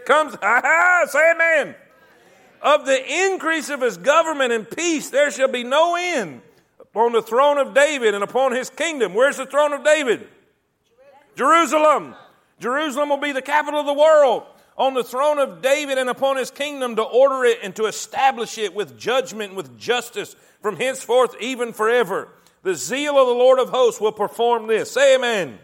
[0.06, 0.32] comes,
[1.10, 1.74] say amen.
[2.64, 6.40] Of the increase of his government and peace, there shall be no end
[6.80, 9.12] upon the throne of David and upon his kingdom.
[9.12, 10.26] Where's the throne of David?
[11.36, 12.14] Jerusalem.
[12.58, 14.44] Jerusalem will be the capital of the world
[14.78, 18.56] on the throne of David and upon his kingdom to order it and to establish
[18.56, 22.28] it with judgment with justice from henceforth even forever.
[22.62, 24.90] The zeal of the Lord of hosts will perform this.
[24.90, 25.48] Say amen.
[25.48, 25.58] amen.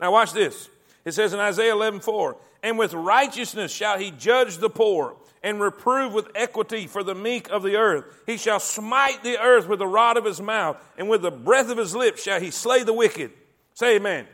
[0.00, 0.68] Now watch this.
[1.04, 5.60] It says in Isaiah 11, 4, and with righteousness shall he judge the poor and
[5.60, 8.04] reprove with equity for the meek of the earth.
[8.26, 11.70] He shall smite the earth with the rod of his mouth, and with the breath
[11.70, 13.32] of his lips shall he slay the wicked.
[13.74, 14.26] Say amen.
[14.26, 14.28] amen.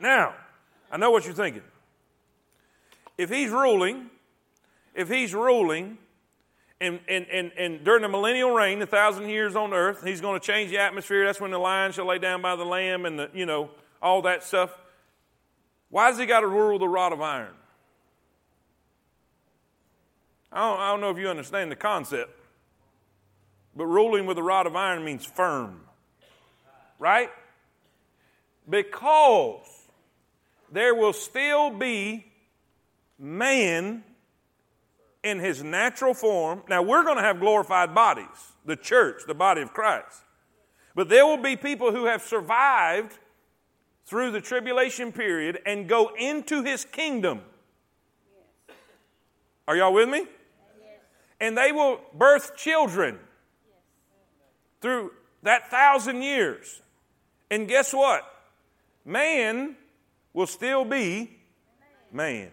[0.00, 0.34] Now,
[0.90, 1.62] I know what you're thinking.
[3.18, 4.10] If he's ruling,
[4.94, 5.98] if he's ruling,
[6.80, 10.40] and, and, and, and during the millennial reign, the thousand years on earth, he's going
[10.40, 11.26] to change the atmosphere.
[11.26, 13.70] That's when the lion shall lay down by the lamb and the, you know,
[14.00, 14.70] all that stuff.
[15.90, 17.52] Why has he got to rule with a rod of iron?
[20.52, 22.30] I don't, I don't know if you understand the concept,
[23.76, 25.82] but ruling with a rod of iron means firm,
[26.98, 27.30] right?
[28.68, 29.66] Because
[30.72, 32.26] there will still be
[33.18, 34.02] man
[35.22, 36.62] in his natural form.
[36.68, 38.26] Now, we're going to have glorified bodies,
[38.64, 40.24] the church, the body of Christ.
[40.94, 43.16] But there will be people who have survived
[44.06, 47.42] through the tribulation period and go into his kingdom.
[49.68, 50.26] Are y'all with me?
[51.40, 53.18] And they will birth children
[54.80, 55.12] through
[55.42, 56.82] that thousand years.
[57.50, 58.24] And guess what?
[59.04, 59.76] Man
[60.32, 61.38] will still be
[62.12, 62.50] man.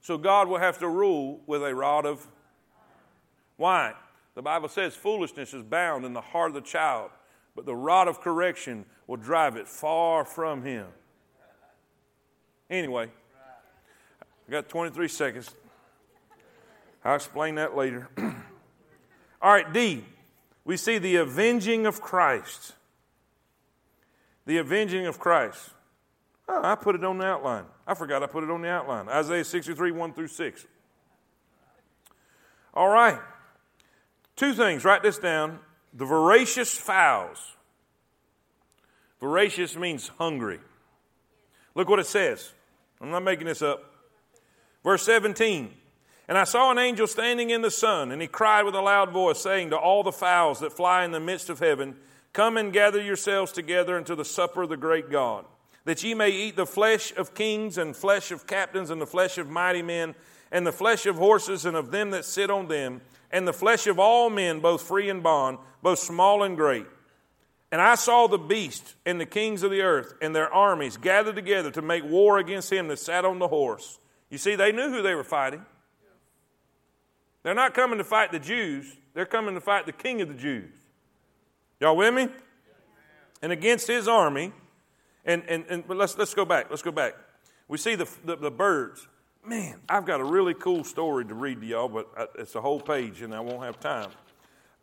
[0.00, 2.26] So God will have to rule with a rod of.
[3.56, 3.94] Why?
[4.34, 7.10] The Bible says foolishness is bound in the heart of the child,
[7.54, 10.86] but the rod of correction will drive it far from him.
[12.70, 13.10] Anyway,
[14.48, 15.54] I got 23 seconds.
[17.04, 18.08] I'll explain that later.
[19.42, 20.04] All right, D.
[20.64, 22.74] We see the avenging of Christ.
[24.46, 25.70] The avenging of Christ.
[26.48, 27.64] Oh, I put it on the outline.
[27.86, 29.08] I forgot I put it on the outline.
[29.08, 30.66] Isaiah 63, 1 through 6.
[32.74, 33.18] All right.
[34.36, 34.84] Two things.
[34.84, 35.58] Write this down.
[35.94, 37.56] The voracious fowls.
[39.20, 40.58] Voracious means hungry.
[41.74, 42.52] Look what it says.
[43.00, 43.84] I'm not making this up.
[44.82, 45.72] Verse 17.
[46.32, 49.10] And I saw an angel standing in the sun, and he cried with a loud
[49.10, 51.94] voice, saying to all the fowls that fly in the midst of heaven,
[52.32, 55.44] Come and gather yourselves together unto the supper of the great God,
[55.84, 59.36] that ye may eat the flesh of kings, and flesh of captains, and the flesh
[59.36, 60.14] of mighty men,
[60.50, 63.86] and the flesh of horses, and of them that sit on them, and the flesh
[63.86, 66.86] of all men, both free and bond, both small and great.
[67.70, 71.36] And I saw the beast and the kings of the earth and their armies gathered
[71.36, 73.98] together to make war against him that sat on the horse.
[74.30, 75.66] You see, they knew who they were fighting.
[77.42, 80.34] They're not coming to fight the Jews, they're coming to fight the king of the
[80.34, 80.70] Jews.
[81.80, 82.28] Y'all with me?
[83.42, 84.52] And against his army,
[85.24, 86.66] and, and, and let's, let's go back.
[86.70, 87.14] Let's go back.
[87.68, 89.06] We see the, the, the birds.
[89.44, 92.60] Man, I've got a really cool story to read to y'all, but uh, it's a
[92.60, 94.10] whole page and I won't have time.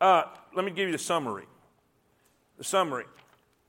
[0.00, 1.46] Uh, let me give you the summary.
[2.58, 3.06] The summary.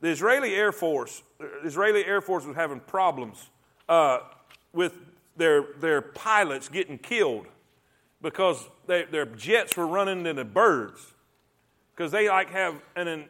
[0.01, 1.23] the Israeli Air Force,
[1.63, 3.49] Israeli Air Force was having problems
[3.87, 4.19] uh,
[4.73, 4.93] with
[5.37, 7.47] their, their pilots getting killed
[8.21, 11.13] because they, their jets were running into birds.
[11.95, 13.25] Because they like have an, an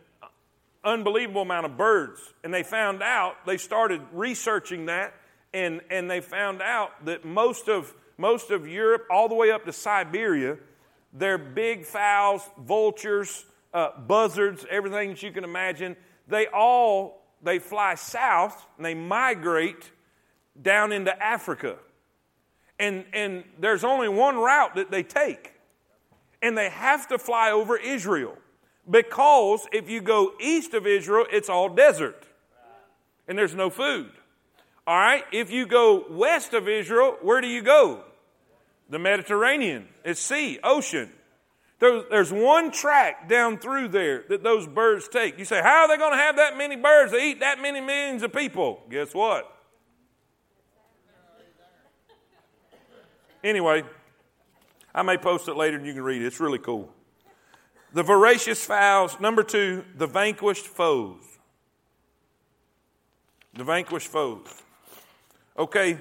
[0.84, 2.22] unbelievable amount of birds.
[2.44, 5.14] And they found out they started researching that
[5.54, 9.66] and, and they found out that most of most of Europe all the way up
[9.66, 10.58] to Siberia
[11.14, 15.96] they're big fowls vultures uh, buzzards everything that you can imagine
[16.28, 19.92] they all they fly south and they migrate
[20.62, 21.78] down into Africa
[22.82, 25.54] and, and there's only one route that they take.
[26.42, 28.36] And they have to fly over Israel.
[28.90, 32.26] Because if you go east of Israel, it's all desert.
[33.28, 34.10] And there's no food.
[34.88, 35.24] All right?
[35.32, 38.04] If you go west of Israel, where do you go?
[38.90, 39.88] The Mediterranean.
[40.04, 41.12] It's sea, ocean.
[41.80, 45.38] There's one track down through there that those birds take.
[45.38, 47.80] You say, how are they going to have that many birds to eat that many
[47.80, 48.82] millions of people?
[48.90, 49.56] Guess what?
[53.44, 53.84] Anyway,
[54.94, 56.26] I may post it later and you can read it.
[56.26, 56.90] It's really cool.
[57.94, 59.20] The voracious fowls.
[59.20, 61.22] Number two, the vanquished foes.
[63.54, 64.46] The vanquished foes.
[65.58, 65.98] Okay.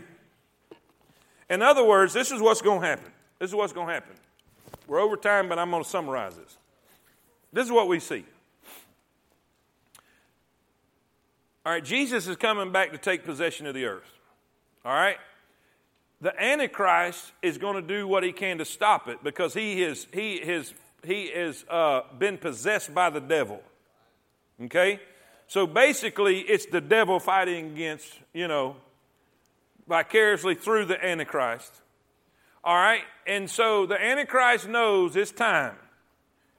[1.49, 3.11] In other words, this is what's going to happen.
[3.39, 4.15] This is what's going to happen.
[4.87, 6.57] We're over time, but I'm going to summarize this.
[7.53, 8.25] This is what we see.
[11.67, 14.11] All right, Jesus is coming back to take possession of the earth.
[14.85, 15.17] All right?
[16.21, 20.07] The Antichrist is going to do what he can to stop it because he has
[20.13, 23.63] he has he has uh, been possessed by the devil.
[24.63, 25.01] Okay,
[25.47, 28.77] so basically, it's the devil fighting against you know
[29.89, 31.73] vicariously through the Antichrist.
[32.63, 35.77] All right, and so the Antichrist knows it's time.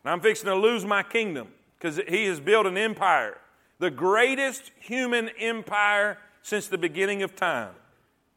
[0.04, 3.38] And I'm fixing to lose my kingdom because he has built an empire,
[3.78, 7.76] the greatest human empire since the beginning of time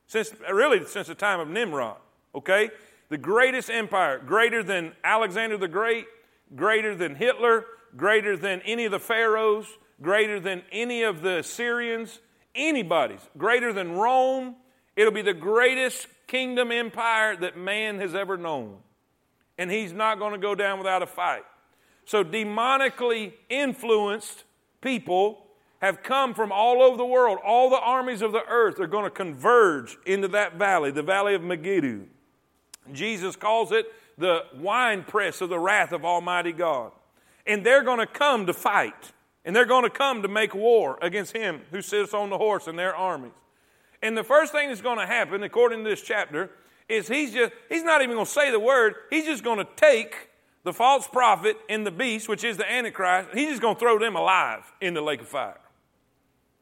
[0.06, 1.96] since really since the time of Nimrod.
[2.34, 2.70] Okay,
[3.08, 6.06] the greatest empire, greater than Alexander the Great,
[6.56, 7.64] greater than Hitler,
[7.96, 9.66] greater than any of the pharaohs,
[10.02, 12.18] greater than any of the Syrians,
[12.54, 14.56] anybody's, greater than Rome.
[14.96, 18.78] It'll be the greatest kingdom empire that man has ever known.
[19.58, 21.44] And he's not going to go down without a fight.
[22.06, 24.44] So, demonically influenced
[24.80, 25.43] people
[25.84, 27.38] have come from all over the world.
[27.44, 31.34] All the armies of the earth are going to converge into that valley, the valley
[31.34, 32.00] of Megiddo.
[32.92, 33.86] Jesus calls it
[34.18, 36.92] the winepress of the wrath of Almighty God.
[37.46, 39.12] And they're going to come to fight.
[39.44, 42.66] And they're going to come to make war against him who sits on the horse
[42.66, 43.32] and their armies.
[44.00, 46.50] And the first thing that's going to happen, according to this chapter,
[46.88, 48.94] is he's just he's not even going to say the word.
[49.10, 50.30] He's just going to take
[50.64, 53.98] the false prophet and the beast, which is the Antichrist, he's just going to throw
[53.98, 55.60] them alive in the lake of fire.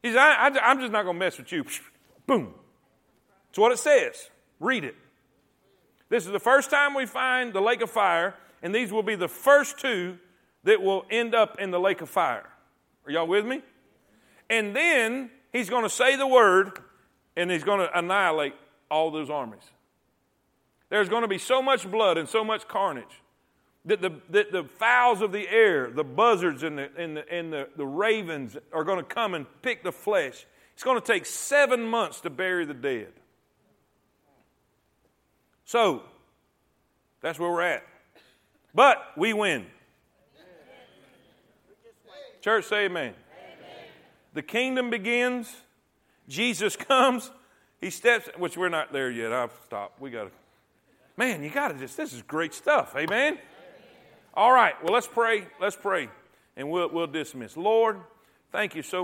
[0.02, 1.64] He said, I, am just not going to mess with you.
[2.26, 2.54] Boom.
[3.48, 4.30] That's what it says.
[4.58, 4.96] Read it.
[6.08, 9.14] This is the first time we find the lake of fire, and these will be
[9.14, 10.18] the first two
[10.64, 12.48] that will end up in the lake of fire.
[13.06, 13.62] Are y'all with me?
[14.50, 16.78] And then he's going to say the word,
[17.36, 18.54] and he's going to annihilate
[18.90, 19.62] all those armies.
[20.90, 23.21] There's going to be so much blood and so much carnage
[23.84, 27.52] that the, that the fowls of the air, the buzzards and, the, and, the, and
[27.52, 30.46] the, the ravens are going to come and pick the flesh.
[30.74, 33.12] It's going to take seven months to bury the dead.
[35.64, 36.02] So,
[37.20, 37.84] that's where we're at.
[38.74, 39.66] But we win.
[42.40, 43.14] Church, say amen.
[43.14, 43.14] amen.
[44.34, 45.54] The kingdom begins.
[46.28, 47.30] Jesus comes.
[47.80, 49.32] He steps, which we're not there yet.
[49.32, 50.00] I've stopped.
[50.00, 50.30] We got to.
[51.16, 52.94] Man, you got to just, this is great stuff.
[52.96, 53.38] Amen.
[54.34, 55.46] All right, well, let's pray.
[55.60, 56.08] Let's pray,
[56.56, 57.56] and we'll, we'll dismiss.
[57.56, 58.00] Lord,
[58.50, 59.00] thank you so